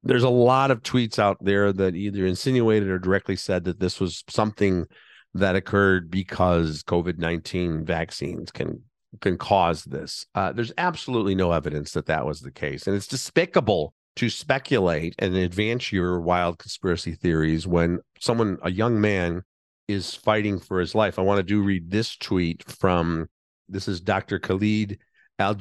There's 0.04 0.24
a 0.24 0.30
lot 0.30 0.70
of 0.70 0.84
tweets 0.84 1.20
out 1.20 1.38
there 1.40 1.72
that 1.72 1.96
either 1.96 2.26
insinuated 2.26 2.90
or 2.90 3.00
directly 3.00 3.38
said 3.38 3.64
that 3.64 3.80
this 3.80 4.02
was 4.02 4.26
something 4.28 4.88
that 5.34 5.56
occurred 5.56 6.12
because 6.12 6.84
COVID 6.84 7.18
19 7.18 7.86
vaccines 7.86 8.52
can 8.52 8.84
can 9.22 9.38
cause 9.38 9.84
this. 9.84 10.26
Uh, 10.34 10.52
there's 10.52 10.74
absolutely 10.78 11.36
no 11.36 11.52
evidence 11.52 11.92
that 11.92 12.08
that 12.08 12.26
was 12.26 12.42
the 12.42 12.52
case, 12.52 12.88
and 12.88 12.96
it's 12.96 13.08
despicable 13.08 13.94
to 14.16 14.30
speculate 14.30 15.16
and 15.20 15.36
advance 15.36 15.92
your 15.92 16.20
wild 16.20 16.60
conspiracy 16.60 17.14
theories 17.16 17.66
when 17.66 18.00
someone, 18.20 18.58
a 18.62 18.72
young 18.72 19.02
man, 19.02 19.42
is 19.88 20.14
fighting 20.14 20.60
for 20.60 20.80
his 20.80 20.94
life. 20.94 21.18
I 21.18 21.24
want 21.24 21.40
to 21.40 21.44
do 21.44 21.62
read 21.62 21.90
this 21.90 22.16
tweet 22.16 22.64
from 22.70 23.28
this 23.68 23.88
is 23.88 24.02
Dr. 24.02 24.40
Khalid 24.40 25.00
Al 25.40 25.58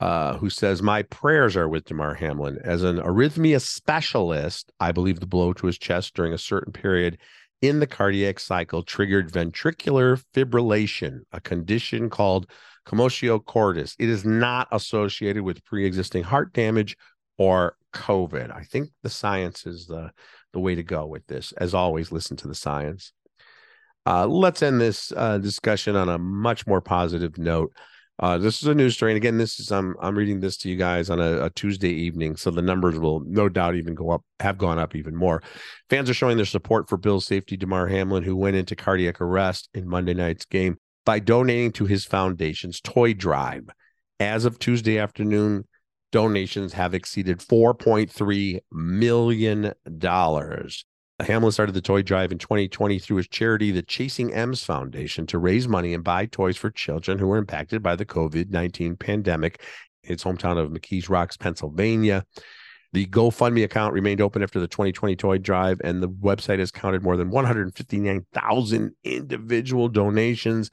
uh, 0.00 0.38
who 0.38 0.48
says, 0.48 0.80
My 0.80 1.02
prayers 1.02 1.56
are 1.56 1.68
with 1.68 1.84
Damar 1.84 2.14
Hamlin. 2.14 2.58
As 2.62 2.82
an 2.82 2.98
arrhythmia 2.98 3.60
specialist, 3.60 4.72
I 4.80 4.92
believe 4.92 5.20
the 5.20 5.26
blow 5.26 5.52
to 5.54 5.66
his 5.66 5.78
chest 5.78 6.14
during 6.14 6.32
a 6.32 6.38
certain 6.38 6.72
period 6.72 7.18
in 7.60 7.80
the 7.80 7.86
cardiac 7.86 8.38
cycle 8.38 8.82
triggered 8.82 9.30
ventricular 9.30 10.22
fibrillation, 10.34 11.20
a 11.32 11.40
condition 11.40 12.08
called 12.08 12.48
commotio 12.86 13.44
cordis. 13.44 13.96
It 13.98 14.08
is 14.08 14.24
not 14.24 14.68
associated 14.72 15.42
with 15.42 15.64
pre-existing 15.64 16.24
heart 16.24 16.52
damage 16.52 16.96
or 17.36 17.76
COVID. 17.94 18.54
I 18.54 18.62
think 18.62 18.90
the 19.02 19.10
science 19.10 19.66
is 19.66 19.86
the 19.86 20.10
the 20.52 20.60
way 20.60 20.74
to 20.74 20.82
go 20.82 21.06
with 21.06 21.26
this. 21.26 21.52
As 21.52 21.74
always, 21.74 22.10
listen 22.10 22.36
to 22.38 22.48
the 22.48 22.54
science. 22.54 23.12
Uh, 24.06 24.26
let's 24.26 24.62
end 24.62 24.80
this 24.80 25.12
uh, 25.14 25.36
discussion 25.36 25.94
on 25.94 26.08
a 26.08 26.18
much 26.18 26.66
more 26.66 26.80
positive 26.80 27.36
note. 27.36 27.72
Uh, 28.20 28.36
this 28.36 28.60
is 28.60 28.68
a 28.68 28.74
news 28.74 28.94
story, 28.94 29.12
and 29.12 29.16
again, 29.16 29.38
this 29.38 29.60
is 29.60 29.70
I'm 29.70 29.94
I'm 30.00 30.18
reading 30.18 30.40
this 30.40 30.56
to 30.58 30.68
you 30.68 30.74
guys 30.74 31.08
on 31.08 31.20
a, 31.20 31.44
a, 31.44 31.50
Tuesday 31.50 31.90
evening, 31.90 32.34
so 32.34 32.50
the 32.50 32.60
numbers 32.60 32.98
will 32.98 33.20
no 33.20 33.48
doubt 33.48 33.76
even 33.76 33.94
go 33.94 34.10
up, 34.10 34.24
have 34.40 34.58
gone 34.58 34.78
up 34.78 34.96
even 34.96 35.14
more. 35.14 35.40
Fans 35.88 36.10
are 36.10 36.14
showing 36.14 36.36
their 36.36 36.44
support 36.44 36.88
for 36.88 36.96
Bill's 36.96 37.26
safety 37.26 37.56
Damar 37.56 37.86
Hamlin, 37.86 38.24
who 38.24 38.34
went 38.34 38.56
into 38.56 38.74
cardiac 38.74 39.20
arrest 39.20 39.68
in 39.72 39.88
Monday 39.88 40.14
night's 40.14 40.46
game 40.46 40.78
by 41.06 41.20
donating 41.20 41.70
to 41.72 41.84
his 41.84 42.04
foundation's 42.04 42.80
toy 42.80 43.14
drive. 43.14 43.68
As 44.18 44.44
of 44.44 44.58
Tuesday 44.58 44.98
afternoon, 44.98 45.64
donations 46.10 46.72
have 46.72 46.94
exceeded 46.94 47.38
4.3 47.38 48.58
million 48.72 49.72
dollars. 49.96 50.84
Uh, 51.18 51.24
Hamlin 51.24 51.52
started 51.52 51.72
the 51.72 51.80
toy 51.80 52.02
drive 52.02 52.30
in 52.30 52.38
2020 52.38 52.98
through 52.98 53.16
his 53.16 53.28
charity, 53.28 53.70
the 53.70 53.82
Chasing 53.82 54.32
M's 54.32 54.62
Foundation, 54.62 55.26
to 55.26 55.38
raise 55.38 55.66
money 55.66 55.94
and 55.94 56.04
buy 56.04 56.26
toys 56.26 56.56
for 56.56 56.70
children 56.70 57.18
who 57.18 57.26
were 57.26 57.38
impacted 57.38 57.82
by 57.82 57.96
the 57.96 58.06
COVID 58.06 58.50
19 58.50 58.96
pandemic. 58.96 59.62
Its 60.04 60.24
hometown 60.24 60.58
of 60.58 60.70
McKees 60.70 61.08
Rocks, 61.08 61.36
Pennsylvania. 61.36 62.24
The 62.92 63.06
GoFundMe 63.06 63.64
account 63.64 63.92
remained 63.92 64.22
open 64.22 64.42
after 64.42 64.60
the 64.60 64.68
2020 64.68 65.16
toy 65.16 65.38
drive, 65.38 65.80
and 65.84 66.02
the 66.02 66.08
website 66.08 66.58
has 66.58 66.70
counted 66.70 67.02
more 67.02 67.18
than 67.18 67.30
159,000 67.30 68.92
individual 69.04 69.88
donations. 69.88 70.70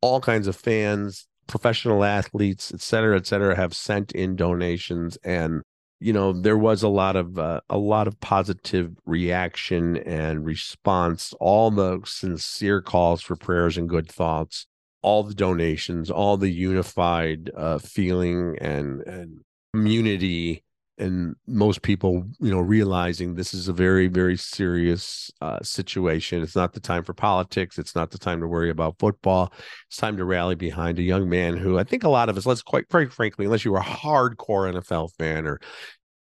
All 0.00 0.20
kinds 0.20 0.46
of 0.46 0.56
fans, 0.56 1.26
professional 1.46 2.02
athletes, 2.02 2.72
et 2.72 2.80
cetera, 2.80 3.16
et 3.16 3.26
cetera, 3.26 3.54
have 3.54 3.74
sent 3.74 4.12
in 4.12 4.36
donations. 4.36 5.18
And 5.22 5.62
you 6.00 6.12
know 6.12 6.32
there 6.32 6.58
was 6.58 6.82
a 6.82 6.88
lot 6.88 7.14
of 7.14 7.38
uh, 7.38 7.60
a 7.68 7.78
lot 7.78 8.08
of 8.08 8.18
positive 8.20 8.92
reaction 9.04 9.98
and 9.98 10.44
response 10.44 11.34
all 11.40 11.70
the 11.70 12.00
sincere 12.04 12.80
calls 12.80 13.22
for 13.22 13.36
prayers 13.36 13.76
and 13.76 13.88
good 13.88 14.08
thoughts 14.08 14.66
all 15.02 15.22
the 15.22 15.34
donations 15.34 16.10
all 16.10 16.36
the 16.36 16.50
unified 16.50 17.50
uh, 17.56 17.78
feeling 17.78 18.56
and 18.60 19.02
and 19.02 19.40
community 19.72 20.64
and 21.00 21.34
most 21.46 21.82
people 21.82 22.24
you 22.38 22.50
know 22.50 22.60
realizing 22.60 23.34
this 23.34 23.54
is 23.54 23.68
a 23.68 23.72
very 23.72 24.06
very 24.06 24.36
serious 24.36 25.30
uh, 25.40 25.58
situation. 25.62 26.42
It's 26.42 26.56
not 26.56 26.72
the 26.72 26.80
time 26.80 27.04
for 27.04 27.14
politics. 27.14 27.78
It's 27.78 27.94
not 27.94 28.10
the 28.10 28.18
time 28.18 28.40
to 28.40 28.46
worry 28.46 28.70
about 28.70 28.98
football. 28.98 29.52
It's 29.88 29.96
time 29.96 30.16
to 30.18 30.24
rally 30.24 30.54
behind 30.54 30.98
a 30.98 31.02
young 31.02 31.28
man 31.28 31.56
who 31.56 31.78
i 31.78 31.84
think 31.84 32.04
a 32.04 32.08
lot 32.08 32.28
of 32.28 32.36
us 32.36 32.46
let's 32.46 32.62
quite 32.62 32.88
quite 32.88 33.12
frankly 33.12 33.44
unless 33.44 33.64
you 33.64 33.72
were 33.72 33.78
a 33.78 33.82
hardcore 33.82 34.72
nfl 34.72 35.10
fan 35.18 35.46
or 35.46 35.60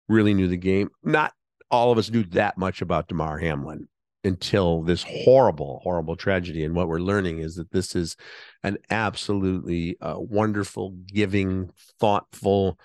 really 0.08 0.34
knew 0.34 0.48
the 0.48 0.56
game 0.56 0.88
not 1.02 1.32
all 1.70 1.92
of 1.92 1.98
us 1.98 2.10
knew 2.10 2.22
that 2.24 2.56
much 2.56 2.80
about 2.80 3.08
damar 3.08 3.38
hamlin 3.38 3.88
until 4.24 4.82
this 4.82 5.04
horrible 5.08 5.80
horrible 5.82 6.16
tragedy. 6.16 6.64
And 6.64 6.74
what 6.74 6.88
we're 6.88 6.98
learning 6.98 7.38
is 7.38 7.56
that 7.56 7.70
this 7.70 7.94
is 7.94 8.16
an 8.62 8.78
absolutely 8.90 9.96
uh, 10.00 10.16
wonderful 10.18 10.90
giving 11.06 11.70
thoughtful 12.00 12.78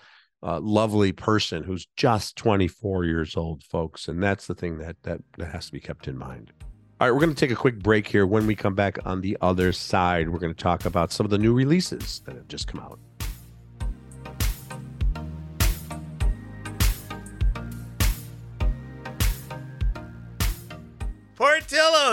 uh, 0.44 0.60
lovely 0.60 1.10
person 1.10 1.62
who's 1.62 1.86
just 1.96 2.36
24 2.36 3.04
years 3.04 3.36
old, 3.36 3.64
folks. 3.64 4.08
And 4.08 4.22
that's 4.22 4.46
the 4.46 4.54
thing 4.54 4.78
that, 4.78 4.96
that, 5.02 5.20
that 5.38 5.46
has 5.46 5.66
to 5.66 5.72
be 5.72 5.80
kept 5.80 6.06
in 6.06 6.18
mind. 6.18 6.52
All 7.00 7.08
right, 7.08 7.12
we're 7.12 7.20
going 7.20 7.34
to 7.34 7.40
take 7.40 7.50
a 7.50 7.56
quick 7.56 7.80
break 7.80 8.06
here. 8.06 8.26
When 8.26 8.46
we 8.46 8.54
come 8.54 8.74
back 8.74 8.98
on 9.04 9.20
the 9.20 9.36
other 9.40 9.72
side, 9.72 10.28
we're 10.28 10.38
going 10.38 10.54
to 10.54 10.62
talk 10.62 10.84
about 10.84 11.10
some 11.12 11.26
of 11.26 11.30
the 11.30 11.38
new 11.38 11.52
releases 11.52 12.20
that 12.26 12.36
have 12.36 12.46
just 12.46 12.68
come 12.68 12.80
out. 12.80 13.00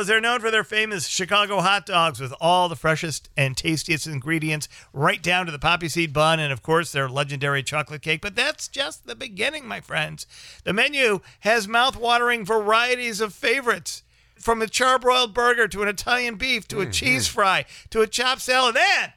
Portillo's 0.01 0.17
are 0.17 0.21
known 0.21 0.39
for 0.39 0.49
their 0.49 0.63
famous 0.63 1.05
Chicago 1.05 1.61
hot 1.61 1.85
dogs 1.85 2.19
with 2.19 2.33
all 2.41 2.67
the 2.67 2.75
freshest 2.75 3.29
and 3.37 3.55
tastiest 3.55 4.07
ingredients, 4.07 4.67
right 4.93 5.21
down 5.21 5.45
to 5.45 5.51
the 5.51 5.59
poppy 5.59 5.89
seed 5.89 6.11
bun, 6.11 6.39
and 6.39 6.51
of 6.51 6.63
course 6.63 6.91
their 6.91 7.07
legendary 7.07 7.61
chocolate 7.61 8.01
cake. 8.01 8.19
But 8.19 8.35
that's 8.35 8.67
just 8.67 9.05
the 9.05 9.15
beginning, 9.15 9.67
my 9.67 9.79
friends. 9.79 10.25
The 10.63 10.73
menu 10.73 11.19
has 11.41 11.67
mouth-watering 11.67 12.45
varieties 12.45 13.21
of 13.21 13.33
favorites. 13.33 14.01
From 14.39 14.59
a 14.63 14.65
charbroiled 14.65 15.35
burger 15.35 15.67
to 15.67 15.83
an 15.83 15.87
Italian 15.87 16.33
beef 16.33 16.67
to 16.69 16.79
a 16.79 16.83
mm-hmm. 16.83 16.91
cheese 16.91 17.27
fry 17.27 17.65
to 17.91 18.01
a 18.01 18.07
chopped 18.07 18.41
salad 18.41 18.75
and 18.75 19.11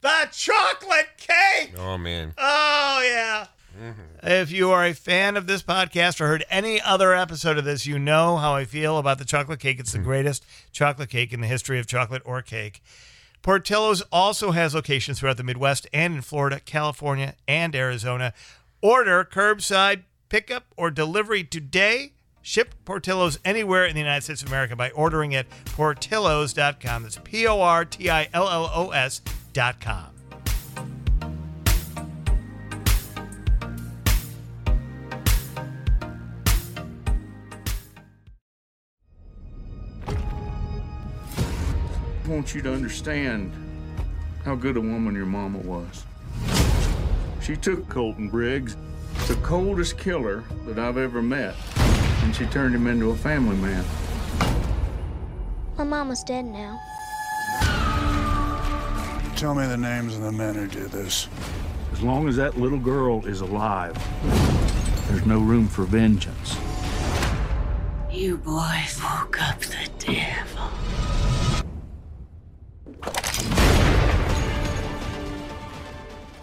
the 0.00 0.28
chocolate 0.32 1.18
cake. 1.18 1.74
Oh 1.76 1.98
man. 1.98 2.32
Oh 2.38 3.02
yeah. 3.04 3.48
Mm-hmm. 3.80 4.26
If 4.26 4.52
you 4.52 4.70
are 4.70 4.84
a 4.84 4.92
fan 4.92 5.36
of 5.36 5.46
this 5.46 5.62
podcast 5.62 6.20
or 6.20 6.26
heard 6.26 6.44
any 6.50 6.80
other 6.80 7.14
episode 7.14 7.56
of 7.56 7.64
this, 7.64 7.86
you 7.86 7.98
know 7.98 8.36
how 8.36 8.54
I 8.54 8.64
feel 8.64 8.98
about 8.98 9.18
the 9.18 9.24
chocolate 9.24 9.60
cake. 9.60 9.80
It's 9.80 9.92
the 9.92 9.98
mm-hmm. 9.98 10.08
greatest 10.08 10.44
chocolate 10.70 11.08
cake 11.08 11.32
in 11.32 11.40
the 11.40 11.46
history 11.46 11.78
of 11.78 11.86
chocolate 11.86 12.22
or 12.24 12.42
cake. 12.42 12.82
Portillo's 13.42 14.02
also 14.12 14.50
has 14.50 14.74
locations 14.74 15.18
throughout 15.18 15.38
the 15.38 15.42
Midwest 15.42 15.86
and 15.94 16.16
in 16.16 16.20
Florida, 16.20 16.60
California, 16.60 17.34
and 17.48 17.74
Arizona. 17.74 18.34
Order 18.82 19.24
curbside 19.24 20.02
pickup 20.28 20.66
or 20.76 20.90
delivery 20.90 21.42
today. 21.42 22.12
Ship 22.42 22.74
Portillo's 22.84 23.38
anywhere 23.44 23.86
in 23.86 23.94
the 23.94 24.00
United 24.00 24.22
States 24.22 24.42
of 24.42 24.48
America 24.48 24.76
by 24.76 24.90
ordering 24.90 25.34
at 25.34 25.48
portillos.com. 25.66 27.02
That's 27.02 27.18
P 27.18 27.46
O 27.46 27.60
R 27.60 27.84
T 27.84 28.10
I 28.10 28.28
L 28.32 28.48
L 28.48 28.70
O 28.74 28.90
S.com. 28.90 30.19
want 42.40 42.54
you 42.54 42.62
to 42.62 42.72
understand 42.72 43.52
how 44.46 44.54
good 44.54 44.78
a 44.78 44.80
woman 44.80 45.14
your 45.14 45.26
mama 45.26 45.58
was. 45.58 46.06
She 47.42 47.54
took 47.54 47.86
Colton 47.90 48.30
Briggs, 48.30 48.78
the 49.28 49.34
coldest 49.42 49.98
killer 49.98 50.42
that 50.64 50.78
I've 50.78 50.96
ever 50.96 51.20
met, 51.20 51.54
and 52.22 52.34
she 52.34 52.46
turned 52.46 52.74
him 52.74 52.86
into 52.86 53.10
a 53.10 53.14
family 53.14 53.56
man. 53.56 53.84
My 55.76 55.84
mama's 55.84 56.22
dead 56.22 56.46
now. 56.46 56.80
Tell 59.36 59.54
me 59.54 59.66
the 59.66 59.76
names 59.76 60.14
of 60.14 60.22
the 60.22 60.32
men 60.32 60.54
who 60.54 60.66
did 60.66 60.90
this. 60.90 61.28
As 61.92 62.00
long 62.00 62.26
as 62.26 62.36
that 62.36 62.56
little 62.56 62.78
girl 62.78 63.26
is 63.26 63.42
alive, 63.42 63.94
there's 65.08 65.26
no 65.26 65.40
room 65.40 65.68
for 65.68 65.82
vengeance. 65.82 66.56
You 68.10 68.38
boys 68.38 68.98
woke 69.02 69.42
up 69.42 69.60
the 69.60 69.90
devil. 69.98 70.49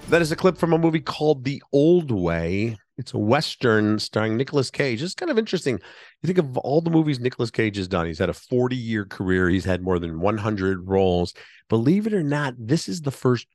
That 0.09 0.21
is 0.21 0.31
a 0.31 0.37
clip 0.37 0.57
from 0.57 0.71
a 0.71 0.77
movie 0.77 1.01
called 1.01 1.43
The 1.43 1.61
Old 1.73 2.11
Way. 2.11 2.77
It's 2.97 3.13
a 3.13 3.17
Western 3.17 3.99
starring 3.99 4.37
Nicolas 4.37 4.71
Cage. 4.71 5.03
It's 5.03 5.13
kind 5.13 5.29
of 5.29 5.37
interesting. 5.37 5.81
You 6.21 6.27
think 6.27 6.37
of 6.37 6.57
all 6.59 6.79
the 6.79 6.89
movies 6.89 7.19
Nicolas 7.19 7.51
Cage 7.51 7.75
has 7.75 7.89
done, 7.89 8.05
he's 8.05 8.17
had 8.17 8.29
a 8.29 8.33
40 8.33 8.77
year 8.77 9.03
career, 9.03 9.49
he's 9.49 9.65
had 9.65 9.83
more 9.83 9.99
than 9.99 10.21
100 10.21 10.87
roles. 10.87 11.33
Believe 11.67 12.07
it 12.07 12.13
or 12.13 12.23
not, 12.23 12.53
this 12.57 12.87
is 12.87 13.01
the 13.01 13.11
first 13.11 13.47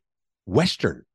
Western 0.44 1.06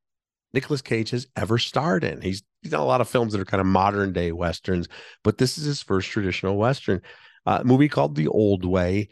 Nicolas 0.53 0.81
Cage 0.81 1.11
has 1.11 1.27
ever 1.35 1.59
starred 1.59 2.03
in. 2.03 2.19
He's, 2.19 2.41
he's 2.63 2.71
done 2.71 2.81
a 2.81 2.85
lot 2.85 3.01
of 3.01 3.07
films 3.07 3.33
that 3.33 3.41
are 3.41 3.45
kind 3.45 3.61
of 3.61 3.67
modern 3.67 4.13
day 4.13 4.31
Westerns, 4.31 4.87
but 5.23 5.37
this 5.37 5.59
is 5.59 5.65
his 5.65 5.83
first 5.83 6.09
traditional 6.09 6.57
Western. 6.57 6.99
Uh, 7.45 7.61
movie 7.63 7.89
called 7.89 8.15
The 8.15 8.27
Old 8.27 8.65
Way. 8.65 9.09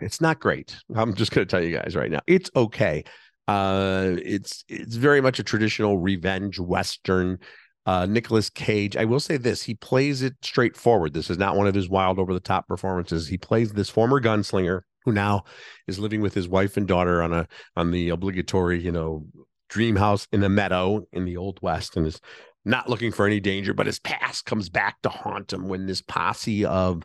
It's 0.00 0.20
not 0.20 0.40
great. 0.40 0.76
I'm 0.92 1.14
just 1.14 1.30
going 1.30 1.46
to 1.46 1.50
tell 1.50 1.62
you 1.62 1.76
guys 1.76 1.94
right 1.94 2.10
now. 2.10 2.20
It's 2.26 2.50
okay. 2.56 3.04
Uh, 3.48 4.16
it's 4.24 4.64
it's 4.68 4.96
very 4.96 5.20
much 5.20 5.38
a 5.38 5.44
traditional 5.44 5.98
revenge 5.98 6.58
western. 6.58 7.38
Uh, 7.84 8.06
Nicolas 8.06 8.48
Cage. 8.48 8.96
I 8.96 9.04
will 9.04 9.18
say 9.18 9.36
this: 9.36 9.64
he 9.64 9.74
plays 9.74 10.22
it 10.22 10.34
straightforward. 10.40 11.14
This 11.14 11.30
is 11.30 11.38
not 11.38 11.56
one 11.56 11.66
of 11.66 11.74
his 11.74 11.88
wild, 11.88 12.20
over 12.20 12.32
the 12.32 12.38
top 12.38 12.68
performances. 12.68 13.26
He 13.26 13.36
plays 13.36 13.72
this 13.72 13.90
former 13.90 14.20
gunslinger 14.20 14.82
who 15.04 15.10
now 15.10 15.42
is 15.88 15.98
living 15.98 16.20
with 16.20 16.32
his 16.32 16.48
wife 16.48 16.76
and 16.76 16.86
daughter 16.86 17.20
on 17.20 17.32
a 17.32 17.48
on 17.74 17.90
the 17.90 18.10
obligatory, 18.10 18.80
you 18.80 18.92
know, 18.92 19.26
dream 19.68 19.96
house 19.96 20.28
in 20.30 20.40
the 20.40 20.48
meadow 20.48 21.04
in 21.12 21.24
the 21.24 21.36
old 21.36 21.58
west, 21.60 21.96
and 21.96 22.06
is 22.06 22.20
not 22.64 22.88
looking 22.88 23.10
for 23.10 23.26
any 23.26 23.40
danger. 23.40 23.74
But 23.74 23.86
his 23.86 23.98
past 23.98 24.44
comes 24.44 24.68
back 24.68 25.02
to 25.02 25.08
haunt 25.08 25.52
him 25.52 25.66
when 25.66 25.86
this 25.86 26.02
posse 26.02 26.64
of 26.64 27.02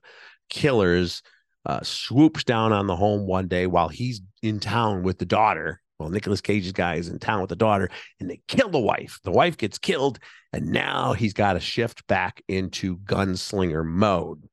killers 0.52 1.23
uh, 1.65 1.82
swoops 1.82 2.43
down 2.43 2.71
on 2.71 2.86
the 2.86 2.95
home 2.95 3.26
one 3.26 3.47
day 3.47 3.65
while 3.65 3.89
he's 3.89 4.21
in 4.43 4.60
town 4.60 5.02
with 5.02 5.17
the 5.17 5.26
daughter 5.26 5.82
well, 5.99 6.10
Nicolas 6.10 6.41
Cage's 6.41 6.71
guy 6.71 6.95
is 6.95 7.07
in 7.07 7.19
town 7.19 7.41
with 7.41 7.49
the 7.49 7.55
daughter 7.55 7.89
and 8.19 8.29
they 8.29 8.41
kill 8.47 8.69
the 8.69 8.79
wife. 8.79 9.19
The 9.23 9.31
wife 9.31 9.57
gets 9.57 9.77
killed, 9.77 10.19
and 10.53 10.67
now 10.67 11.13
he's 11.13 11.33
got 11.33 11.53
to 11.53 11.60
shift 11.60 12.05
back 12.07 12.41
into 12.47 12.97
gunslinger 12.97 13.86
mode. 13.86 14.47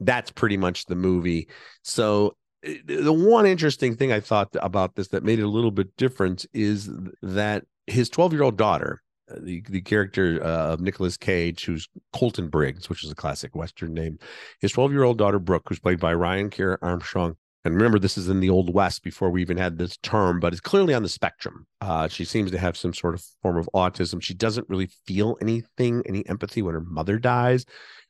That's 0.00 0.30
pretty 0.30 0.56
much 0.56 0.86
the 0.86 0.94
movie. 0.94 1.48
So, 1.82 2.36
eh, 2.62 2.76
the 2.84 3.12
one 3.12 3.46
interesting 3.46 3.96
thing 3.96 4.12
I 4.12 4.20
thought 4.20 4.54
about 4.60 4.94
this 4.94 5.08
that 5.08 5.24
made 5.24 5.40
it 5.40 5.44
a 5.44 5.48
little 5.48 5.72
bit 5.72 5.96
different 5.96 6.46
is 6.52 6.88
that 7.22 7.64
his 7.88 8.08
12 8.08 8.32
year 8.32 8.42
old 8.42 8.56
daughter, 8.56 9.02
uh, 9.28 9.38
the, 9.40 9.62
the 9.68 9.80
character 9.80 10.40
uh, 10.42 10.72
of 10.72 10.80
Nicolas 10.80 11.16
Cage, 11.16 11.64
who's 11.64 11.88
Colton 12.12 12.48
Briggs, 12.48 12.88
which 12.88 13.04
is 13.04 13.10
a 13.10 13.16
classic 13.16 13.56
Western 13.56 13.94
name, 13.94 14.18
his 14.60 14.70
12 14.70 14.92
year 14.92 15.02
old 15.02 15.18
daughter, 15.18 15.40
Brooke, 15.40 15.66
who's 15.68 15.80
played 15.80 15.98
by 15.98 16.14
Ryan 16.14 16.50
Kiera 16.50 16.78
Armstrong, 16.80 17.36
and 17.68 17.76
remember 17.76 17.98
this 17.98 18.18
is 18.18 18.28
in 18.28 18.40
the 18.40 18.50
old 18.50 18.72
west 18.72 19.02
before 19.02 19.30
we 19.30 19.40
even 19.40 19.56
had 19.56 19.78
this 19.78 19.96
term 19.98 20.40
but 20.40 20.52
it's 20.52 20.60
clearly 20.60 20.94
on 20.94 21.02
the 21.02 21.08
spectrum. 21.08 21.66
Uh, 21.80 22.08
she 22.08 22.24
seems 22.24 22.50
to 22.50 22.58
have 22.58 22.76
some 22.76 22.92
sort 22.92 23.14
of 23.14 23.24
form 23.42 23.56
of 23.56 23.68
autism. 23.74 24.22
She 24.22 24.34
doesn't 24.34 24.68
really 24.68 24.90
feel 25.06 25.36
anything 25.40 26.02
any 26.06 26.26
empathy 26.28 26.62
when 26.62 26.74
her 26.74 26.80
mother 26.80 27.18
dies 27.18 27.64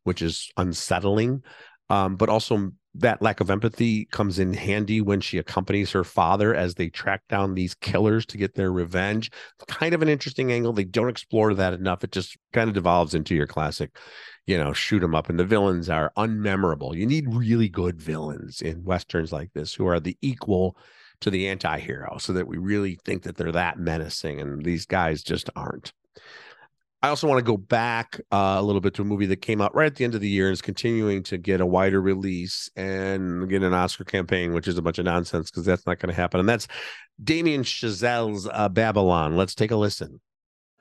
which 0.05 0.23
is 0.23 0.51
unsettling. 0.57 1.43
Um, 1.91 2.17
but 2.17 2.29
also 2.29 2.71
that 2.99 3.23
lack 3.23 3.41
of 3.41 3.51
empathy 3.51 4.05
comes 4.07 4.39
in 4.39 4.53
handy 4.53 5.01
when 5.01 5.21
she 5.21 5.39
accompanies 5.39 5.93
her 5.93 6.05
father 6.05 6.55
as 6.55 6.75
they 6.75 6.89
track 6.89 7.23
down 7.29 7.55
these 7.55 7.75
killers 7.75 8.27
to 8.27 8.37
get 8.37 8.55
their 8.55 8.73
revenge. 8.73 9.31
Kind 9.69 9.95
of 9.95 10.03
an 10.03 10.09
interesting 10.09 10.53
angle. 10.53 10.73
They 10.73 10.85
don't 10.85 11.09
explore 11.09 11.55
that 11.55 11.75
enough. 11.75 12.03
It 12.03 12.13
just 12.13 12.37
kind 12.53 12.69
of 12.69 12.75
devolves 12.75 13.15
into 13.15 13.35
your 13.35 13.47
classic, 13.47 13.97
you 14.47 14.59
know, 14.59 14.73
shoot 14.73 15.01
them 15.01 15.15
up. 15.15 15.29
And 15.29 15.39
the 15.39 15.45
villains 15.45 15.89
are 15.89 16.13
unmemorable. 16.17 16.97
You 16.97 17.07
need 17.07 17.33
really 17.33 17.69
good 17.69 18.01
villains 18.01 18.61
in 18.61 18.85
westerns 18.85 19.33
like 19.33 19.53
this 19.53 19.75
who 19.75 19.87
are 19.87 20.01
the 20.01 20.17
equal 20.21 20.77
to 21.21 21.31
the 21.31 21.49
anti-hero 21.49 22.19
so 22.19 22.33
that 22.33 22.47
we 22.47 22.59
really 22.59 22.99
think 23.05 23.23
that 23.23 23.37
they're 23.37 23.53
that 23.53 23.79
menacing 23.79 24.41
and 24.41 24.65
these 24.65 24.87
guys 24.87 25.23
just 25.23 25.51
aren't 25.57 25.93
I 27.01 27.09
also 27.09 27.29
want 27.29 27.39
to 27.39 27.45
go 27.45 27.57
back 27.57 28.21
uh, 28.33 28.57
a 28.59 28.63
little 28.63 28.81
bit 28.81 28.95
to 28.95 29.03
a 29.03 29.05
movie 29.05 29.27
that 29.27 29.41
came 29.41 29.61
out 29.61 29.73
right 29.75 29.87
at 29.87 29.95
the 29.95 30.05
end 30.05 30.17
of 30.17 30.21
the 30.21 30.29
year 30.29 30.47
and 30.49 30.53
is 30.53 30.61
continuing 30.61 31.23
to 31.25 31.39
get 31.39 31.61
a 31.61 31.67
wider 31.67 32.01
release 32.01 32.69
and 32.75 33.49
get 33.49 33.63
an 33.63 33.73
Oscar 33.73 34.03
campaign, 34.03 34.53
which 34.53 34.67
is 34.67 34.79
a 34.79 34.83
bunch 34.83 34.99
of 34.99 35.05
nonsense 35.05 35.49
because 35.49 35.65
that's 35.65 35.87
not 35.87 36.01
going 36.01 36.09
to 36.09 36.15
happen. 36.15 36.41
And 36.41 36.49
that's 36.49 36.67
Damien 37.23 37.63
Chazelle's 37.63 38.49
uh, 38.53 38.69
Babylon. 38.69 39.37
Let's 39.37 39.55
take 39.55 39.71
a 39.71 39.77
listen. 39.77 40.21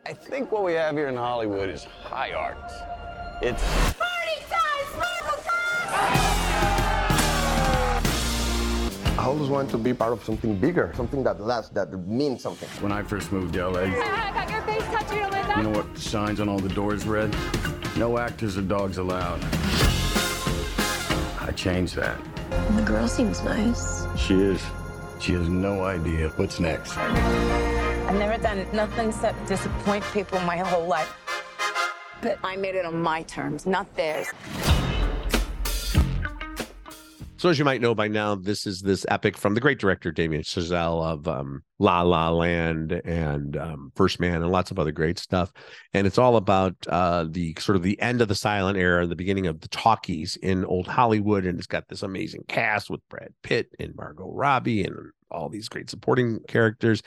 I 0.07 0.13
think 0.13 0.51
what 0.51 0.63
we 0.63 0.73
have 0.73 0.95
here 0.95 1.07
in 1.07 1.15
Hollywood 1.15 1.69
is 1.69 1.83
high 1.83 2.31
art. 2.31 2.57
It's 3.43 3.63
I 9.27 9.29
always 9.29 9.49
wanted 9.49 9.71
to 9.71 9.77
be 9.77 9.93
part 9.93 10.13
of 10.13 10.23
something 10.23 10.55
bigger, 10.57 10.93
something 10.95 11.21
that 11.25 11.41
lasts, 11.41 11.71
that 11.71 11.91
means 12.07 12.41
something. 12.41 12.69
When 12.81 12.93
I 12.93 13.03
first 13.03 13.33
moved 13.33 13.55
to 13.55 13.67
LA, 13.67 13.81
I 13.81 14.31
got 14.33 14.49
your 14.49 14.61
face 14.61 14.83
tattooed 14.83 15.21
on 15.21 15.31
my 15.31 15.41
back. 15.41 15.57
you 15.57 15.63
know 15.63 15.69
what 15.71 15.97
signs 15.97 16.39
on 16.39 16.47
all 16.47 16.59
the 16.59 16.69
doors 16.69 17.05
read? 17.05 17.35
No 17.97 18.17
actors 18.19 18.57
or 18.57 18.61
dogs 18.61 18.99
allowed. 18.99 19.43
I 21.41 21.51
changed 21.57 21.97
that. 21.97 22.17
The 22.77 22.83
girl 22.83 23.05
seems 23.09 23.43
nice. 23.43 24.07
She 24.17 24.35
is. 24.35 24.63
She 25.19 25.33
has 25.33 25.49
no 25.49 25.83
idea 25.83 26.29
what's 26.37 26.61
next. 26.61 26.95
I've 26.97 28.15
never 28.15 28.41
done 28.41 28.65
nothing 28.71 29.09
except 29.09 29.45
disappoint 29.45 30.05
people 30.13 30.39
my 30.43 30.55
whole 30.55 30.87
life. 30.87 31.13
But 32.21 32.39
I 32.45 32.55
made 32.55 32.75
it 32.75 32.85
on 32.85 33.01
my 33.01 33.23
terms, 33.23 33.65
not 33.65 33.93
theirs. 33.97 34.27
So, 37.37 37.49
as 37.49 37.59
you 37.59 37.65
might 37.65 37.81
know 37.81 37.93
by 37.93 38.07
now, 38.07 38.33
this 38.33 38.65
is 38.65 38.81
this 38.81 39.05
epic 39.09 39.37
from 39.37 39.53
the 39.53 39.61
great 39.61 39.77
director 39.79 40.11
Damien 40.11 40.41
Chazelle 40.41 41.05
of 41.05 41.27
um, 41.27 41.61
La 41.79 42.01
La 42.01 42.29
Land 42.29 42.91
and 43.05 43.55
um, 43.57 43.91
First 43.95 44.19
Man 44.19 44.41
and 44.41 44.51
lots 44.51 44.71
of 44.71 44.79
other 44.79 44.91
great 44.91 45.19
stuff. 45.19 45.51
And 45.93 46.07
it's 46.07 46.17
all 46.17 46.37
about 46.37 46.75
uh, 46.87 47.25
the 47.29 47.55
sort 47.59 47.75
of 47.75 47.83
the 47.83 47.99
end 48.01 48.21
of 48.21 48.27
the 48.27 48.35
silent 48.35 48.77
era, 48.77 49.05
the 49.05 49.15
beginning 49.15 49.47
of 49.47 49.61
the 49.61 49.67
talkies 49.67 50.37
in 50.37 50.65
old 50.65 50.87
Hollywood. 50.87 51.45
And 51.45 51.57
it's 51.57 51.67
got 51.67 51.87
this 51.87 52.03
amazing 52.03 52.43
cast 52.47 52.89
with 52.89 53.07
Brad 53.09 53.33
Pitt 53.43 53.69
and 53.79 53.95
Margot 53.95 54.31
Robbie 54.31 54.83
and 54.83 54.95
all 55.29 55.49
these 55.49 55.69
great 55.69 55.89
supporting 55.89 56.39
characters. 56.47 57.01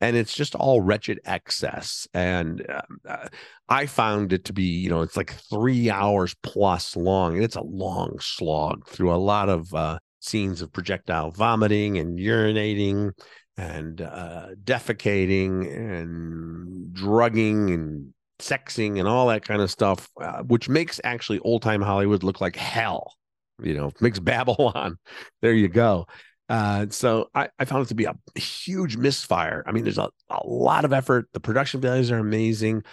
And 0.00 0.16
it's 0.16 0.34
just 0.34 0.54
all 0.54 0.80
wretched 0.80 1.20
excess. 1.24 2.06
And 2.14 2.64
um, 2.68 2.98
uh, 3.08 3.28
I 3.68 3.86
found 3.86 4.32
it 4.32 4.44
to 4.46 4.52
be, 4.52 4.64
you 4.64 4.90
know, 4.90 5.00
it's 5.00 5.16
like 5.16 5.34
three 5.50 5.90
hours 5.90 6.36
plus 6.42 6.96
long. 6.96 7.34
And 7.34 7.44
it's 7.44 7.56
a 7.56 7.62
long 7.62 8.18
slog 8.20 8.86
through 8.86 9.12
a 9.12 9.16
lot 9.16 9.48
of 9.48 9.72
uh, 9.74 9.98
scenes 10.20 10.62
of 10.62 10.72
projectile 10.72 11.30
vomiting 11.32 11.98
and 11.98 12.18
urinating 12.18 13.10
and 13.56 14.00
uh, 14.00 14.48
defecating 14.64 15.74
and 15.74 16.92
drugging 16.92 17.70
and 17.70 18.14
sexing 18.38 18.98
and 18.98 19.06
all 19.06 19.28
that 19.28 19.44
kind 19.44 19.62
of 19.62 19.70
stuff, 19.70 20.08
uh, 20.20 20.42
which 20.42 20.68
makes 20.68 21.00
actually 21.04 21.38
old 21.40 21.62
time 21.62 21.80
Hollywood 21.80 22.22
look 22.22 22.40
like 22.40 22.56
hell. 22.56 23.14
You 23.62 23.74
know, 23.74 23.92
makes 24.00 24.18
Babylon. 24.20 24.98
There 25.40 25.52
you 25.52 25.68
go. 25.68 26.06
Uh, 26.48 26.86
so 26.90 27.30
I, 27.34 27.48
I 27.58 27.64
found 27.64 27.84
it 27.86 27.88
to 27.88 27.94
be 27.94 28.04
a 28.04 28.14
huge 28.38 28.96
misfire. 28.96 29.62
I 29.66 29.72
mean, 29.72 29.84
there's 29.84 29.98
a, 29.98 30.10
a 30.28 30.46
lot 30.46 30.84
of 30.84 30.92
effort. 30.92 31.28
The 31.32 31.40
production 31.40 31.80
values 31.80 32.10
are 32.10 32.18
amazing. 32.18 32.84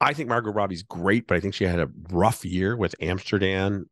I 0.00 0.12
think 0.14 0.28
Margot 0.28 0.52
Robbie's 0.52 0.82
great, 0.82 1.26
but 1.26 1.36
I 1.36 1.40
think 1.40 1.54
she 1.54 1.64
had 1.64 1.80
a 1.80 1.90
rough 2.10 2.44
year 2.44 2.76
with 2.76 2.94
Amsterdam 3.00 3.86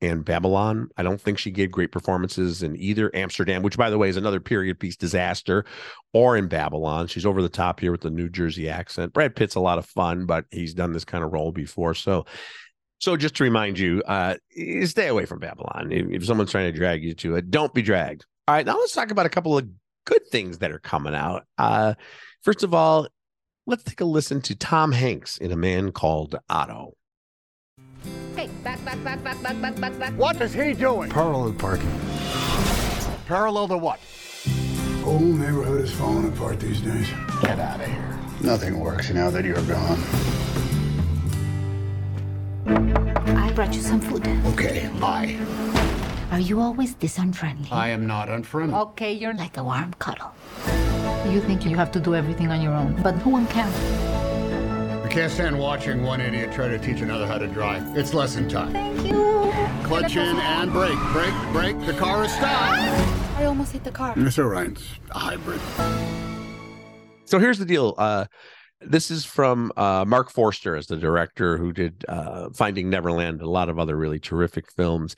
and 0.00 0.24
Babylon. 0.24 0.88
I 0.96 1.02
don't 1.02 1.20
think 1.20 1.38
she 1.38 1.50
gave 1.50 1.70
great 1.70 1.92
performances 1.92 2.62
in 2.62 2.76
either 2.76 3.10
Amsterdam, 3.14 3.62
which, 3.62 3.76
by 3.76 3.90
the 3.90 3.98
way, 3.98 4.08
is 4.08 4.16
another 4.16 4.40
period 4.40 4.78
piece 4.80 4.96
disaster, 4.96 5.64
or 6.12 6.36
in 6.36 6.48
Babylon. 6.48 7.06
She's 7.06 7.26
over 7.26 7.42
the 7.42 7.48
top 7.48 7.80
here 7.80 7.92
with 7.92 8.00
the 8.00 8.10
New 8.10 8.28
Jersey 8.28 8.68
accent. 8.68 9.12
Brad 9.12 9.36
Pitt's 9.36 9.54
a 9.54 9.60
lot 9.60 9.78
of 9.78 9.86
fun, 9.86 10.26
but 10.26 10.46
he's 10.50 10.74
done 10.74 10.92
this 10.92 11.04
kind 11.04 11.22
of 11.22 11.32
role 11.32 11.52
before. 11.52 11.94
So, 11.94 12.24
so 12.98 13.16
just 13.16 13.36
to 13.36 13.44
remind 13.44 13.78
you, 13.78 14.02
uh, 14.06 14.36
stay 14.84 15.08
away 15.08 15.26
from 15.26 15.38
Babylon. 15.38 15.90
If, 15.90 16.06
if 16.10 16.26
someone's 16.26 16.50
trying 16.50 16.72
to 16.72 16.78
drag 16.78 17.04
you 17.04 17.14
to 17.14 17.36
it, 17.36 17.50
don't 17.50 17.74
be 17.74 17.82
dragged. 17.82 18.24
All 18.48 18.54
right, 18.54 18.66
now 18.66 18.78
let's 18.78 18.92
talk 18.92 19.10
about 19.10 19.26
a 19.26 19.30
couple 19.30 19.56
of 19.56 19.68
good 20.06 20.26
things 20.28 20.58
that 20.58 20.72
are 20.72 20.78
coming 20.78 21.14
out. 21.14 21.44
Uh, 21.58 21.94
first 22.42 22.62
of 22.62 22.74
all, 22.74 23.06
let's 23.66 23.84
take 23.84 24.00
a 24.00 24.04
listen 24.04 24.40
to 24.42 24.54
Tom 24.54 24.92
Hanks 24.92 25.36
in 25.38 25.52
A 25.52 25.56
Man 25.56 25.92
Called 25.92 26.36
Otto. 26.48 26.94
Hey, 28.40 28.48
back, 28.64 28.82
back, 28.86 29.04
back, 29.04 29.22
back, 29.22 29.42
back, 29.42 29.60
back, 29.60 29.76
back, 29.78 29.98
back. 29.98 30.12
What 30.14 30.40
is 30.40 30.54
he 30.54 30.72
doing? 30.72 31.10
Parallel 31.10 31.52
parking. 31.52 31.92
Parallel 33.26 33.68
to 33.68 33.76
what? 33.76 34.00
Whole 35.04 35.18
neighborhood 35.18 35.82
is 35.84 35.92
falling 35.92 36.26
apart 36.26 36.58
these 36.58 36.80
days. 36.80 37.06
Get 37.42 37.58
out 37.58 37.80
of 37.80 37.86
here. 37.86 38.18
Nothing 38.40 38.80
works 38.80 39.10
now 39.10 39.28
that 39.28 39.44
you're 39.44 39.60
gone. 39.64 40.00
I 43.36 43.52
brought 43.52 43.74
you 43.74 43.82
some 43.82 44.00
food. 44.00 44.26
Okay, 44.54 44.88
bye. 44.98 45.36
Are 46.32 46.40
you 46.40 46.60
always 46.60 46.94
this 46.94 47.18
unfriendly? 47.18 47.68
I 47.70 47.90
am 47.90 48.06
not 48.06 48.30
unfriendly. 48.30 48.74
Okay, 48.74 49.12
you're 49.12 49.34
like 49.34 49.58
a 49.58 49.64
warm 49.64 49.92
cuddle. 49.98 50.32
You 51.28 51.42
think 51.42 51.66
you 51.66 51.76
have 51.76 51.92
to 51.92 52.00
do 52.00 52.14
everything 52.14 52.50
on 52.50 52.62
your 52.62 52.72
own, 52.72 53.02
but 53.02 53.18
no 53.18 53.32
one 53.32 53.46
can. 53.48 53.70
We 55.10 55.16
can't 55.16 55.32
stand 55.32 55.58
watching 55.58 56.04
one 56.04 56.20
idiot 56.20 56.52
try 56.52 56.68
to 56.68 56.78
teach 56.78 57.00
another 57.00 57.26
how 57.26 57.36
to 57.36 57.48
drive. 57.48 57.98
It's 57.98 58.14
lesson 58.14 58.48
time. 58.48 58.72
Thank 58.72 59.08
you. 59.08 59.52
Clutch 59.82 60.14
in 60.14 60.36
and 60.36 60.70
brake. 60.70 60.96
Brake, 61.10 61.34
brake. 61.52 61.84
The 61.84 61.94
car 61.94 62.22
is 62.22 62.32
stopped. 62.32 62.78
I 63.36 63.46
almost 63.46 63.72
hit 63.72 63.82
the 63.82 63.90
car. 63.90 64.14
It's 64.16 64.38
all 64.38 64.44
right. 64.44 64.68
It's 64.68 64.86
a 65.10 65.18
hybrid. 65.18 65.60
So 67.24 67.40
here's 67.40 67.58
the 67.58 67.64
deal. 67.64 67.96
Uh, 67.98 68.26
this 68.80 69.10
is 69.10 69.24
from 69.24 69.72
uh, 69.76 70.04
Marc 70.06 70.30
Forster 70.30 70.76
as 70.76 70.86
the 70.86 70.96
director 70.96 71.58
who 71.58 71.72
did 71.72 72.04
uh, 72.08 72.50
Finding 72.50 72.88
Neverland 72.88 73.40
and 73.40 73.48
a 73.48 73.50
lot 73.50 73.68
of 73.68 73.80
other 73.80 73.96
really 73.96 74.20
terrific 74.20 74.70
films. 74.70 75.16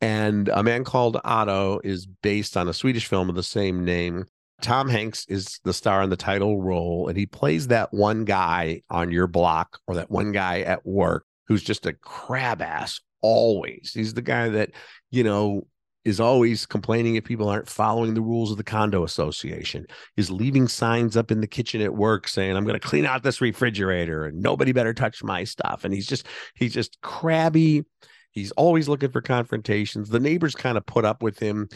And 0.00 0.50
A 0.50 0.62
Man 0.62 0.84
Called 0.84 1.20
Otto 1.24 1.80
is 1.82 2.06
based 2.06 2.56
on 2.56 2.68
a 2.68 2.72
Swedish 2.72 3.08
film 3.08 3.28
of 3.28 3.34
the 3.34 3.42
same 3.42 3.84
name. 3.84 4.26
Tom 4.62 4.88
Hanks 4.88 5.26
is 5.28 5.60
the 5.64 5.74
star 5.74 6.02
in 6.02 6.10
the 6.10 6.16
title 6.16 6.62
role, 6.62 7.08
and 7.08 7.18
he 7.18 7.26
plays 7.26 7.68
that 7.68 7.92
one 7.92 8.24
guy 8.24 8.82
on 8.88 9.10
your 9.10 9.26
block 9.26 9.78
or 9.86 9.96
that 9.96 10.10
one 10.10 10.32
guy 10.32 10.60
at 10.60 10.86
work 10.86 11.26
who's 11.48 11.62
just 11.62 11.84
a 11.86 11.92
crab 11.92 12.62
ass 12.62 13.00
always. 13.20 13.92
He's 13.94 14.14
the 14.14 14.22
guy 14.22 14.48
that, 14.50 14.70
you 15.10 15.24
know, 15.24 15.66
is 16.04 16.18
always 16.18 16.66
complaining 16.66 17.14
if 17.14 17.24
people 17.24 17.48
aren't 17.48 17.68
following 17.68 18.14
the 18.14 18.22
rules 18.22 18.50
of 18.50 18.56
the 18.56 18.64
condo 18.64 19.04
association, 19.04 19.86
is 20.16 20.30
leaving 20.30 20.66
signs 20.66 21.16
up 21.16 21.30
in 21.30 21.40
the 21.40 21.46
kitchen 21.46 21.80
at 21.80 21.94
work 21.94 22.26
saying, 22.26 22.56
I'm 22.56 22.64
going 22.64 22.78
to 22.78 22.88
clean 22.88 23.06
out 23.06 23.22
this 23.22 23.40
refrigerator 23.40 24.24
and 24.24 24.40
nobody 24.42 24.72
better 24.72 24.94
touch 24.94 25.22
my 25.22 25.44
stuff. 25.44 25.84
And 25.84 25.94
he's 25.94 26.06
just, 26.06 26.26
he's 26.54 26.74
just 26.74 27.00
crabby. 27.02 27.84
He's 28.32 28.50
always 28.52 28.88
looking 28.88 29.10
for 29.10 29.20
confrontations. 29.20 30.08
The 30.08 30.18
neighbors 30.18 30.54
kind 30.54 30.76
of 30.76 30.86
put 30.86 31.04
up 31.04 31.22
with 31.22 31.38
him. 31.38 31.68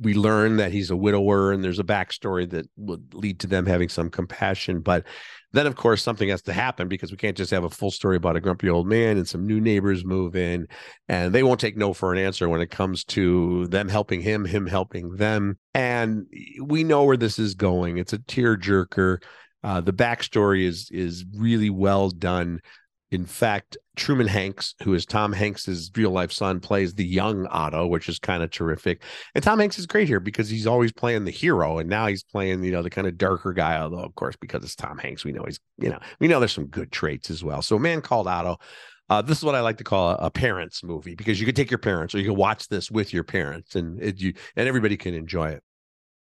We 0.00 0.14
learn 0.14 0.56
that 0.58 0.72
he's 0.72 0.90
a 0.90 0.96
widower 0.96 1.52
and 1.52 1.62
there's 1.62 1.78
a 1.78 1.84
backstory 1.84 2.48
that 2.50 2.66
would 2.76 3.14
lead 3.14 3.40
to 3.40 3.46
them 3.46 3.66
having 3.66 3.88
some 3.88 4.10
compassion. 4.10 4.80
But 4.80 5.04
then, 5.52 5.66
of 5.66 5.74
course, 5.74 6.02
something 6.02 6.28
has 6.28 6.42
to 6.42 6.52
happen 6.52 6.88
because 6.88 7.10
we 7.10 7.16
can't 7.16 7.36
just 7.36 7.50
have 7.50 7.64
a 7.64 7.70
full 7.70 7.90
story 7.90 8.16
about 8.16 8.36
a 8.36 8.40
grumpy 8.40 8.68
old 8.68 8.86
man 8.86 9.16
and 9.16 9.26
some 9.26 9.46
new 9.46 9.60
neighbors 9.60 10.04
move 10.04 10.36
in, 10.36 10.68
and 11.08 11.34
they 11.34 11.42
won't 11.42 11.60
take 11.60 11.76
no 11.76 11.92
for 11.92 12.12
an 12.12 12.18
answer 12.18 12.48
when 12.48 12.60
it 12.60 12.70
comes 12.70 13.04
to 13.04 13.66
them 13.66 13.88
helping 13.88 14.20
him, 14.20 14.44
him 14.44 14.66
helping 14.66 15.16
them. 15.16 15.58
And 15.74 16.26
we 16.62 16.84
know 16.84 17.04
where 17.04 17.16
this 17.16 17.38
is 17.38 17.54
going. 17.54 17.98
It's 17.98 18.12
a 18.12 18.18
tearjerker. 18.18 19.22
Uh, 19.62 19.80
the 19.80 19.92
backstory 19.92 20.64
is 20.64 20.88
is 20.90 21.24
really 21.34 21.70
well 21.70 22.10
done. 22.10 22.60
In 23.10 23.26
fact, 23.26 23.76
Truman 23.96 24.28
Hanks, 24.28 24.76
who 24.82 24.94
is 24.94 25.04
Tom 25.04 25.32
Hanks's 25.32 25.90
real 25.96 26.10
life 26.10 26.30
son, 26.30 26.60
plays 26.60 26.94
the 26.94 27.04
young 27.04 27.46
Otto, 27.48 27.86
which 27.88 28.08
is 28.08 28.20
kind 28.20 28.42
of 28.42 28.50
terrific. 28.50 29.02
And 29.34 29.42
Tom 29.42 29.58
Hanks 29.58 29.80
is 29.80 29.86
great 29.86 30.06
here 30.06 30.20
because 30.20 30.48
he's 30.48 30.66
always 30.66 30.92
playing 30.92 31.24
the 31.24 31.32
hero, 31.32 31.78
and 31.78 31.88
now 31.88 32.06
he's 32.06 32.22
playing, 32.22 32.62
you 32.62 32.70
know, 32.70 32.82
the 32.82 32.90
kind 32.90 33.08
of 33.08 33.18
darker 33.18 33.52
guy. 33.52 33.80
Although, 33.80 34.04
of 34.04 34.14
course, 34.14 34.36
because 34.40 34.62
it's 34.62 34.76
Tom 34.76 34.96
Hanks, 34.96 35.24
we 35.24 35.32
know 35.32 35.42
he's, 35.44 35.58
you 35.78 35.90
know, 35.90 35.98
we 36.20 36.28
know 36.28 36.38
there's 36.38 36.52
some 36.52 36.66
good 36.66 36.92
traits 36.92 37.30
as 37.30 37.42
well. 37.42 37.62
So, 37.62 37.76
a 37.76 37.80
man 37.80 38.00
called 38.00 38.28
Otto. 38.28 38.58
Uh, 39.08 39.20
this 39.20 39.38
is 39.38 39.44
what 39.44 39.56
I 39.56 39.60
like 39.60 39.78
to 39.78 39.84
call 39.84 40.10
a, 40.10 40.14
a, 40.26 40.30
parents 40.30 40.84
movie 40.84 41.16
because 41.16 41.40
you 41.40 41.46
can 41.46 41.56
take 41.56 41.68
your 41.68 41.78
parents 41.78 42.14
or 42.14 42.18
you 42.18 42.26
can 42.26 42.36
watch 42.36 42.68
this 42.68 42.92
with 42.92 43.12
your 43.12 43.24
parents, 43.24 43.74
and 43.74 44.00
it, 44.00 44.20
you 44.20 44.34
and 44.54 44.68
everybody 44.68 44.96
can 44.96 45.14
enjoy 45.14 45.50
it. 45.50 45.64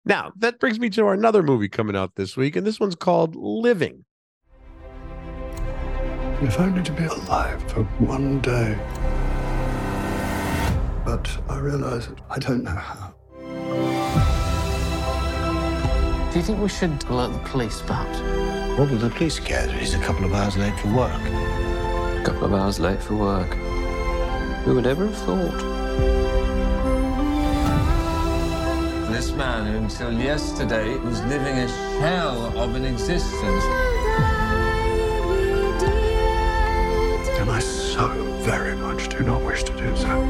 Now 0.03 0.31
that 0.37 0.59
brings 0.59 0.79
me 0.79 0.89
to 0.91 1.09
another 1.09 1.43
movie 1.43 1.69
coming 1.69 1.95
out 1.95 2.15
this 2.15 2.35
week, 2.35 2.55
and 2.55 2.65
this 2.65 2.79
one's 2.79 2.95
called 2.95 3.35
Living. 3.35 4.03
If 6.43 6.59
only 6.59 6.81
to 6.81 6.91
be 6.91 7.03
alive 7.03 7.61
for 7.71 7.83
one 7.99 8.41
day. 8.41 8.75
But 11.05 11.29
I 11.47 11.59
realize 11.59 12.07
that 12.07 12.19
I 12.31 12.39
don't 12.39 12.63
know 12.63 12.71
how. 12.71 13.13
Do 16.31 16.39
you 16.39 16.43
think 16.43 16.59
we 16.59 16.67
should 16.67 17.03
alert 17.09 17.31
the 17.33 17.49
police, 17.49 17.83
perhaps? 17.83 18.17
What 18.79 18.89
will 18.89 18.97
the 18.97 19.11
police 19.11 19.39
care 19.39 19.67
that 19.67 19.75
he's 19.75 19.93
a 19.93 19.99
couple 19.99 20.25
of 20.25 20.33
hours 20.33 20.57
late 20.57 20.73
for 20.79 20.87
work? 20.87 21.21
A 21.21 22.23
couple 22.25 22.45
of 22.45 22.53
hours 22.55 22.79
late 22.79 23.03
for 23.03 23.17
work. 23.17 23.53
Who 24.65 24.73
would 24.73 24.87
ever 24.87 25.05
have 25.05 25.17
thought? 25.17 25.59
This 29.11 29.31
man 29.33 29.67
who 29.67 29.77
until 29.77 30.11
yesterday 30.11 30.97
was 30.97 31.21
living 31.25 31.55
a 31.55 31.67
shell 31.99 32.57
of 32.57 32.73
an 32.73 32.85
existence. 32.85 34.00
So 38.01 38.07
very 38.39 38.75
much 38.77 39.09
do 39.09 39.19
not 39.19 39.43
wish 39.43 39.63
to 39.63 39.77
do 39.77 39.95
so. 39.95 40.21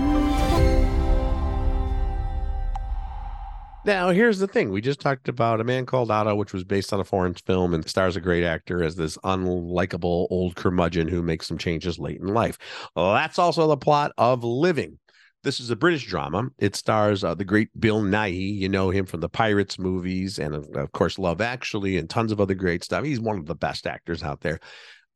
Now, 3.84 4.10
here's 4.10 4.40
the 4.40 4.48
thing. 4.48 4.72
We 4.72 4.82
just 4.82 5.00
talked 5.00 5.30
about 5.30 5.62
A 5.62 5.64
Man 5.64 5.86
Called 5.86 6.12
Otto, 6.12 6.36
which 6.36 6.54
was 6.54 6.66
based 6.66 6.92
on 6.92 7.00
a 7.00 7.06
foreign 7.06 7.34
film 7.34 7.74
and 7.74 7.88
stars 7.88 8.16
a 8.16 8.22
great 8.22 8.44
actor 8.44 8.84
as 8.84 8.96
this 8.96 9.18
unlikable 9.20 10.28
old 10.30 10.56
curmudgeon 10.56 11.08
who 11.08 11.24
makes 11.24 11.48
some 11.48 11.58
changes 11.58 11.98
late 11.98 12.20
in 12.20 12.28
life. 12.28 12.58
Well, 12.96 13.14
that's 13.14 13.40
also 13.40 13.68
the 13.68 13.78
plot 13.78 14.12
of 14.18 14.44
Living. 14.44 15.00
This 15.44 15.60
is 15.60 15.72
a 15.72 15.76
British 15.76 16.06
drama. 16.06 16.50
It 16.60 16.76
stars 16.76 17.24
uh, 17.24 17.34
the 17.34 17.46
great 17.46 17.70
Bill 17.80 18.02
Nighy. 18.02 18.54
You 18.54 18.70
know 18.70 18.92
him 18.92 19.08
from 19.08 19.22
the 19.22 19.30
Pirates 19.30 19.80
movies 19.80 20.38
and, 20.38 20.54
of 20.54 20.92
course, 20.92 21.18
Love 21.18 21.42
Actually 21.42 21.98
and 21.98 22.08
tons 22.08 22.32
of 22.32 22.42
other 22.42 22.54
great 22.54 22.84
stuff. 22.84 23.06
He's 23.06 23.20
one 23.20 23.40
of 23.40 23.48
the 23.48 23.56
best 23.56 23.88
actors 23.88 24.22
out 24.22 24.42
there. 24.42 24.60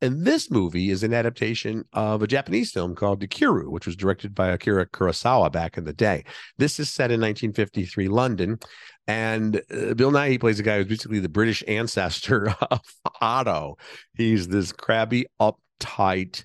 And 0.02 0.26
this 0.26 0.50
movie 0.50 0.90
is 0.90 1.02
an 1.02 1.14
adaptation 1.14 1.84
of 1.94 2.22
a 2.22 2.26
Japanese 2.26 2.70
film 2.70 2.94
called 2.94 3.20
Ikiru, 3.20 3.70
which 3.70 3.86
was 3.86 3.96
directed 3.96 4.34
by 4.34 4.48
Akira 4.48 4.86
Kurosawa 4.86 5.50
back 5.50 5.78
in 5.78 5.84
the 5.84 5.92
day. 5.92 6.24
This 6.58 6.78
is 6.78 6.90
set 6.90 7.10
in 7.10 7.20
1953 7.20 8.08
London. 8.08 8.58
And 9.06 9.56
uh, 9.70 9.94
Bill 9.94 10.12
Nighy 10.12 10.38
plays 10.38 10.60
a 10.60 10.62
guy 10.62 10.78
who's 10.78 10.86
basically 10.86 11.20
the 11.20 11.28
British 11.28 11.64
ancestor 11.66 12.50
of 12.70 12.80
Otto. 13.20 13.78
He's 14.14 14.48
this 14.48 14.72
crabby, 14.72 15.26
uptight, 15.40 16.44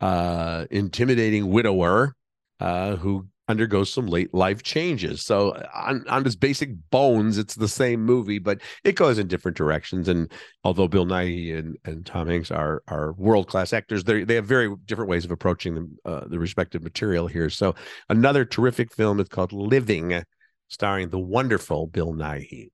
uh, 0.00 0.66
intimidating 0.70 1.50
widower 1.50 2.14
uh, 2.60 2.96
who 2.96 3.26
undergoes 3.52 3.92
some 3.92 4.06
late 4.06 4.34
life 4.34 4.62
changes. 4.64 5.22
So 5.22 5.52
on, 5.74 6.04
on 6.08 6.26
its 6.26 6.34
basic 6.34 6.70
bones, 6.90 7.38
it's 7.38 7.54
the 7.54 7.68
same 7.68 8.02
movie, 8.02 8.40
but 8.40 8.60
it 8.82 8.96
goes 8.96 9.18
in 9.18 9.28
different 9.28 9.56
directions. 9.56 10.08
And 10.08 10.32
although 10.64 10.88
Bill 10.88 11.06
Nighy 11.06 11.56
and, 11.56 11.76
and 11.84 12.04
Tom 12.04 12.26
Hanks 12.26 12.50
are 12.50 12.82
are 12.88 13.12
world 13.12 13.46
class 13.46 13.72
actors, 13.72 14.02
they 14.02 14.24
they 14.24 14.34
have 14.34 14.46
very 14.46 14.74
different 14.86 15.10
ways 15.10 15.24
of 15.24 15.30
approaching 15.30 15.74
the 15.74 16.10
uh, 16.10 16.24
the 16.26 16.38
respective 16.38 16.82
material 16.82 17.28
here. 17.28 17.50
So 17.50 17.74
another 18.08 18.44
terrific 18.44 18.92
film 18.92 19.20
is 19.20 19.28
called 19.28 19.52
Living, 19.52 20.24
starring 20.68 21.10
the 21.10 21.20
wonderful 21.20 21.86
Bill 21.86 22.12
Nighy. 22.12 22.70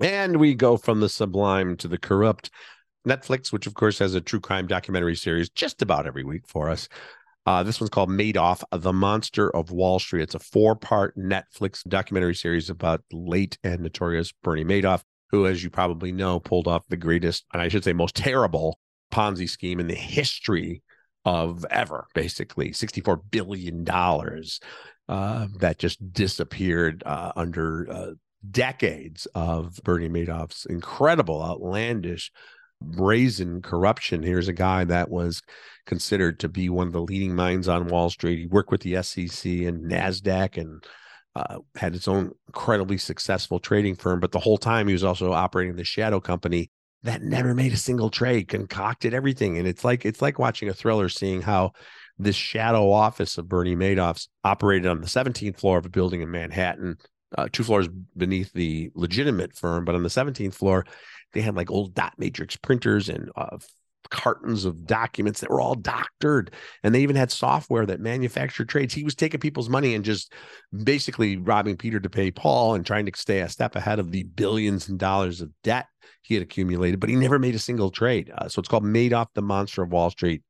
And 0.00 0.36
we 0.36 0.54
go 0.54 0.76
from 0.76 1.00
the 1.00 1.08
sublime 1.08 1.76
to 1.78 1.88
the 1.88 1.98
corrupt. 1.98 2.50
Netflix, 3.06 3.52
which 3.52 3.68
of 3.68 3.74
course 3.74 4.00
has 4.00 4.14
a 4.14 4.20
true 4.20 4.40
crime 4.40 4.66
documentary 4.66 5.14
series 5.14 5.48
just 5.48 5.80
about 5.80 6.06
every 6.08 6.24
week 6.24 6.42
for 6.48 6.68
us. 6.68 6.88
Uh, 7.46 7.62
this 7.62 7.80
one's 7.80 7.90
called 7.90 8.10
Madoff, 8.10 8.64
The 8.72 8.92
Monster 8.92 9.54
of 9.54 9.70
Wall 9.70 10.00
Street. 10.00 10.22
It's 10.22 10.34
a 10.34 10.40
four 10.40 10.74
part 10.74 11.16
Netflix 11.16 11.86
documentary 11.86 12.34
series 12.34 12.68
about 12.68 13.02
late 13.12 13.56
and 13.62 13.80
notorious 13.80 14.32
Bernie 14.42 14.64
Madoff, 14.64 15.02
who, 15.30 15.46
as 15.46 15.62
you 15.62 15.70
probably 15.70 16.10
know, 16.10 16.40
pulled 16.40 16.66
off 16.66 16.88
the 16.88 16.96
greatest, 16.96 17.44
and 17.52 17.62
I 17.62 17.68
should 17.68 17.84
say 17.84 17.92
most 17.92 18.16
terrible 18.16 18.80
Ponzi 19.12 19.48
scheme 19.48 19.78
in 19.78 19.86
the 19.86 19.94
history 19.94 20.82
of 21.24 21.64
ever, 21.70 22.06
basically 22.14 22.70
$64 22.70 23.20
billion 23.30 23.88
uh, 25.08 25.46
that 25.58 25.78
just 25.78 26.12
disappeared 26.12 27.04
uh, 27.06 27.32
under 27.36 27.88
uh, 27.90 28.10
decades 28.50 29.26
of 29.34 29.78
Bernie 29.84 30.08
Madoff's 30.08 30.66
incredible, 30.66 31.42
outlandish 31.42 32.32
brazen 32.80 33.62
corruption. 33.62 34.22
Here's 34.22 34.48
a 34.48 34.52
guy 34.52 34.84
that 34.84 35.10
was 35.10 35.42
considered 35.86 36.40
to 36.40 36.48
be 36.48 36.68
one 36.68 36.86
of 36.86 36.92
the 36.92 37.00
leading 37.00 37.34
minds 37.34 37.68
on 37.68 37.88
Wall 37.88 38.10
Street. 38.10 38.38
He 38.38 38.46
worked 38.46 38.70
with 38.70 38.82
the 38.82 39.02
SEC 39.02 39.44
and 39.44 39.90
NASDAQ 39.90 40.56
and 40.56 40.84
uh, 41.34 41.58
had 41.76 41.94
its 41.94 42.08
own 42.08 42.32
incredibly 42.48 42.98
successful 42.98 43.58
trading 43.58 43.94
firm. 43.94 44.20
But 44.20 44.32
the 44.32 44.40
whole 44.40 44.58
time 44.58 44.86
he 44.86 44.92
was 44.92 45.04
also 45.04 45.32
operating 45.32 45.76
the 45.76 45.84
shadow 45.84 46.20
company 46.20 46.70
that 47.02 47.22
never 47.22 47.54
made 47.54 47.72
a 47.72 47.76
single 47.76 48.10
trade, 48.10 48.48
concocted 48.48 49.14
everything. 49.14 49.58
And 49.58 49.68
it's 49.68 49.84
like 49.84 50.04
it's 50.04 50.22
like 50.22 50.38
watching 50.38 50.68
a 50.68 50.74
thriller, 50.74 51.08
seeing 51.08 51.42
how 51.42 51.72
this 52.18 52.36
shadow 52.36 52.90
office 52.90 53.38
of 53.38 53.48
Bernie 53.48 53.76
Madoff's 53.76 54.28
operated 54.42 54.86
on 54.86 55.00
the 55.00 55.06
17th 55.06 55.58
floor 55.58 55.78
of 55.78 55.86
a 55.86 55.90
building 55.90 56.22
in 56.22 56.30
Manhattan, 56.30 56.96
uh, 57.36 57.48
two 57.52 57.62
floors 57.62 57.88
beneath 58.16 58.52
the 58.52 58.90
legitimate 58.94 59.54
firm. 59.54 59.84
But 59.84 59.94
on 59.94 60.02
the 60.02 60.08
17th 60.08 60.54
floor, 60.54 60.86
they 61.36 61.42
had 61.42 61.56
like 61.56 61.70
old 61.70 61.94
dot 61.94 62.14
matrix 62.18 62.56
printers 62.56 63.08
and 63.08 63.30
uh, 63.36 63.58
cartons 64.10 64.64
of 64.64 64.86
documents 64.86 65.40
that 65.40 65.50
were 65.50 65.60
all 65.60 65.74
doctored 65.74 66.52
and 66.82 66.94
they 66.94 67.00
even 67.00 67.16
had 67.16 67.30
software 67.30 67.86
that 67.86 68.00
manufactured 68.00 68.68
trades. 68.68 68.94
He 68.94 69.04
was 69.04 69.14
taking 69.14 69.40
people's 69.40 69.68
money 69.68 69.94
and 69.94 70.04
just 70.04 70.32
basically 70.84 71.36
robbing 71.36 71.76
peter 71.76 72.00
to 72.00 72.10
pay 72.10 72.30
paul 72.30 72.74
and 72.74 72.84
trying 72.84 73.06
to 73.06 73.12
stay 73.16 73.40
a 73.40 73.48
step 73.48 73.76
ahead 73.76 73.98
of 73.98 74.10
the 74.10 74.22
billions 74.24 74.88
and 74.88 74.98
dollars 74.98 75.40
of 75.40 75.50
debt 75.62 75.86
he 76.22 76.34
had 76.34 76.42
accumulated 76.42 77.00
but 77.00 77.08
he 77.08 77.16
never 77.16 77.38
made 77.38 77.54
a 77.54 77.58
single 77.58 77.90
trade. 77.90 78.32
Uh, 78.36 78.48
so 78.48 78.60
it's 78.60 78.68
called 78.68 78.84
madoff 78.84 79.28
the 79.34 79.42
monster 79.42 79.82
of 79.82 79.92
wall 79.92 80.10
street. 80.10 80.42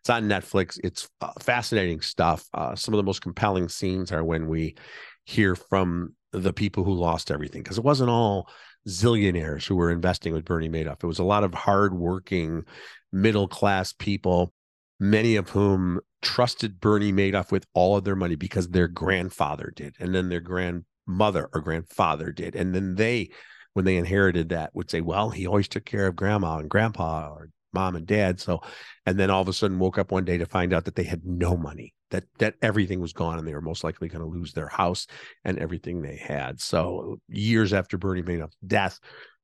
It's 0.00 0.10
on 0.10 0.24
netflix. 0.24 0.78
It's 0.84 1.08
uh, 1.20 1.32
fascinating 1.40 2.00
stuff. 2.02 2.46
Uh, 2.52 2.74
some 2.74 2.92
of 2.92 2.98
the 2.98 3.04
most 3.04 3.22
compelling 3.22 3.68
scenes 3.68 4.12
are 4.12 4.24
when 4.24 4.48
we 4.48 4.76
hear 5.24 5.56
from 5.56 6.14
the 6.32 6.52
people 6.52 6.84
who 6.84 6.92
lost 6.92 7.30
everything 7.30 7.62
because 7.62 7.78
it 7.78 7.84
wasn't 7.84 8.10
all 8.10 8.48
zillionaires 8.88 9.66
who 9.66 9.76
were 9.76 9.90
investing 9.90 10.32
with 10.32 10.44
Bernie 10.44 10.68
Madoff. 10.68 11.02
It 11.02 11.06
was 11.06 11.18
a 11.18 11.24
lot 11.24 11.44
of 11.44 11.54
hardworking, 11.54 12.64
middle 13.12 13.48
class 13.48 13.92
people, 13.92 14.52
many 15.00 15.36
of 15.36 15.50
whom 15.50 16.00
trusted 16.22 16.80
Bernie 16.80 17.12
Madoff 17.12 17.50
with 17.50 17.66
all 17.74 17.96
of 17.96 18.04
their 18.04 18.16
money 18.16 18.34
because 18.34 18.68
their 18.68 18.88
grandfather 18.88 19.72
did, 19.74 19.96
and 20.00 20.14
then 20.14 20.28
their 20.28 20.40
grandmother 20.40 21.48
or 21.52 21.60
grandfather 21.60 22.32
did, 22.32 22.54
and 22.54 22.74
then 22.74 22.94
they, 22.96 23.30
when 23.72 23.84
they 23.84 23.96
inherited 23.96 24.50
that, 24.50 24.74
would 24.74 24.90
say, 24.90 25.00
"Well, 25.00 25.30
he 25.30 25.46
always 25.46 25.68
took 25.68 25.84
care 25.84 26.06
of 26.06 26.16
grandma 26.16 26.58
and 26.58 26.70
grandpa 26.70 27.28
or 27.28 27.50
mom 27.72 27.96
and 27.96 28.06
dad." 28.06 28.40
So, 28.40 28.60
and 29.06 29.18
then 29.18 29.30
all 29.30 29.42
of 29.42 29.48
a 29.48 29.52
sudden 29.52 29.78
woke 29.78 29.98
up 29.98 30.12
one 30.12 30.24
day 30.24 30.38
to 30.38 30.46
find 30.46 30.72
out 30.72 30.84
that 30.84 30.94
they 30.96 31.04
had 31.04 31.24
no 31.24 31.56
money 31.56 31.94
that 32.14 32.24
that 32.38 32.54
everything 32.62 33.00
was 33.00 33.12
gone 33.12 33.38
and 33.38 33.46
they 33.46 33.54
were 33.54 33.60
most 33.60 33.82
likely 33.82 34.08
going 34.08 34.22
to 34.22 34.30
lose 34.30 34.52
their 34.52 34.68
house 34.68 35.08
and 35.44 35.58
everything 35.58 36.00
they 36.00 36.16
had. 36.16 36.60
So 36.60 37.18
years 37.28 37.72
after 37.72 37.98
Bernie 37.98 38.22
Madoff's 38.22 38.56
death, 38.64 39.00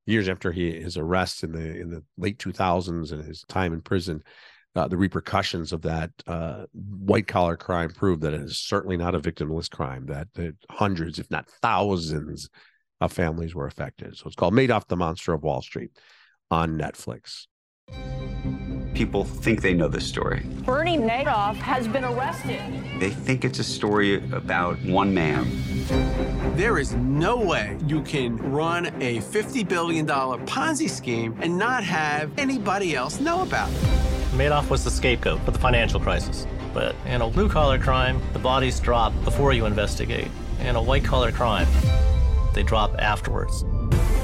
years 0.06 0.28
after 0.28 0.52
he, 0.52 0.80
his 0.80 0.96
arrest 0.96 1.42
in 1.42 1.50
the 1.50 1.80
in 1.80 1.90
the 1.90 2.04
late 2.16 2.38
2000s 2.38 3.10
and 3.10 3.24
his 3.24 3.42
time 3.48 3.72
in 3.72 3.80
prison, 3.80 4.22
uh, 4.76 4.86
the 4.86 4.96
repercussions 4.96 5.72
of 5.72 5.82
that 5.82 6.10
uh, 6.28 6.66
white 6.72 7.26
collar 7.26 7.56
crime 7.56 7.90
proved 7.90 8.22
that 8.22 8.34
it 8.34 8.40
is 8.40 8.58
certainly 8.58 8.96
not 8.96 9.16
a 9.16 9.20
victimless 9.20 9.68
crime. 9.68 10.06
That, 10.06 10.28
that 10.34 10.54
hundreds, 10.70 11.18
if 11.18 11.28
not 11.28 11.50
thousands, 11.60 12.48
of 13.00 13.12
families 13.12 13.54
were 13.54 13.66
affected. 13.66 14.16
So 14.16 14.26
it's 14.26 14.36
called 14.36 14.54
Madoff: 14.54 14.86
The 14.86 14.96
Monster 14.96 15.32
of 15.32 15.42
Wall 15.42 15.60
Street 15.60 15.90
on 16.52 16.78
Netflix 16.78 17.46
people 18.94 19.24
think 19.24 19.62
they 19.62 19.74
know 19.74 19.88
this 19.88 20.06
story. 20.06 20.42
Bernie 20.64 20.98
Madoff 20.98 21.56
has 21.56 21.88
been 21.88 22.04
arrested. 22.04 22.60
They 22.98 23.10
think 23.10 23.44
it's 23.44 23.58
a 23.58 23.64
story 23.64 24.16
about 24.32 24.78
one 24.84 25.12
man. 25.14 25.46
There 26.56 26.78
is 26.78 26.94
no 26.94 27.36
way 27.36 27.78
you 27.86 28.02
can 28.02 28.36
run 28.36 28.86
a 29.00 29.18
$50 29.18 29.66
billion 29.68 30.06
Ponzi 30.06 30.88
scheme 30.88 31.36
and 31.40 31.56
not 31.58 31.84
have 31.84 32.30
anybody 32.38 32.94
else 32.94 33.20
know 33.20 33.42
about 33.42 33.70
it. 33.70 33.76
Madoff 34.32 34.70
was 34.70 34.84
the 34.84 34.90
scapegoat 34.90 35.40
for 35.40 35.50
the 35.50 35.58
financial 35.58 36.00
crisis. 36.00 36.46
But 36.72 36.94
in 37.06 37.20
a 37.20 37.28
blue 37.28 37.48
collar 37.48 37.78
crime, 37.78 38.20
the 38.32 38.38
bodies 38.38 38.78
drop 38.78 39.12
before 39.24 39.52
you 39.52 39.66
investigate. 39.66 40.28
In 40.60 40.76
a 40.76 40.82
white 40.82 41.04
collar 41.04 41.32
crime, 41.32 41.66
they 42.54 42.62
drop 42.62 42.94
afterwards. 42.98 43.64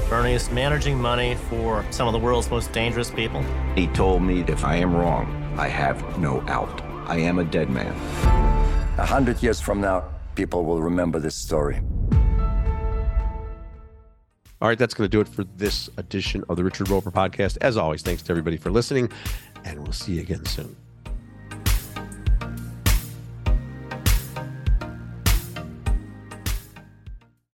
Bernie 0.09 0.33
is 0.33 0.49
managing 0.51 0.97
money 0.97 1.35
for 1.49 1.85
some 1.91 2.07
of 2.07 2.13
the 2.13 2.19
world's 2.19 2.49
most 2.49 2.71
dangerous 2.71 3.11
people. 3.11 3.43
He 3.75 3.87
told 3.87 4.21
me 4.21 4.39
if 4.47 4.63
I 4.63 4.77
am 4.77 4.95
wrong, 4.95 5.53
I 5.57 5.67
have 5.67 6.17
no 6.17 6.41
out. 6.47 6.81
I 7.07 7.17
am 7.17 7.39
a 7.39 7.43
dead 7.43 7.69
man. 7.69 7.93
A 8.97 9.05
hundred 9.05 9.43
years 9.43 9.59
from 9.59 9.81
now, 9.81 10.05
people 10.35 10.63
will 10.63 10.81
remember 10.81 11.19
this 11.19 11.35
story. 11.35 11.81
All 14.59 14.69
right, 14.69 14.79
that's 14.79 14.93
going 14.93 15.09
to 15.09 15.11
do 15.11 15.19
it 15.19 15.27
for 15.27 15.43
this 15.43 15.89
edition 15.97 16.43
of 16.47 16.55
the 16.55 16.63
Richard 16.63 16.89
Roeper 16.89 17.11
podcast. 17.11 17.57
As 17.59 17.75
always, 17.75 18.01
thanks 18.01 18.21
to 18.23 18.31
everybody 18.31 18.55
for 18.55 18.71
listening, 18.71 19.11
and 19.65 19.83
we'll 19.83 19.91
see 19.91 20.13
you 20.13 20.21
again 20.21 20.45
soon. 20.45 20.75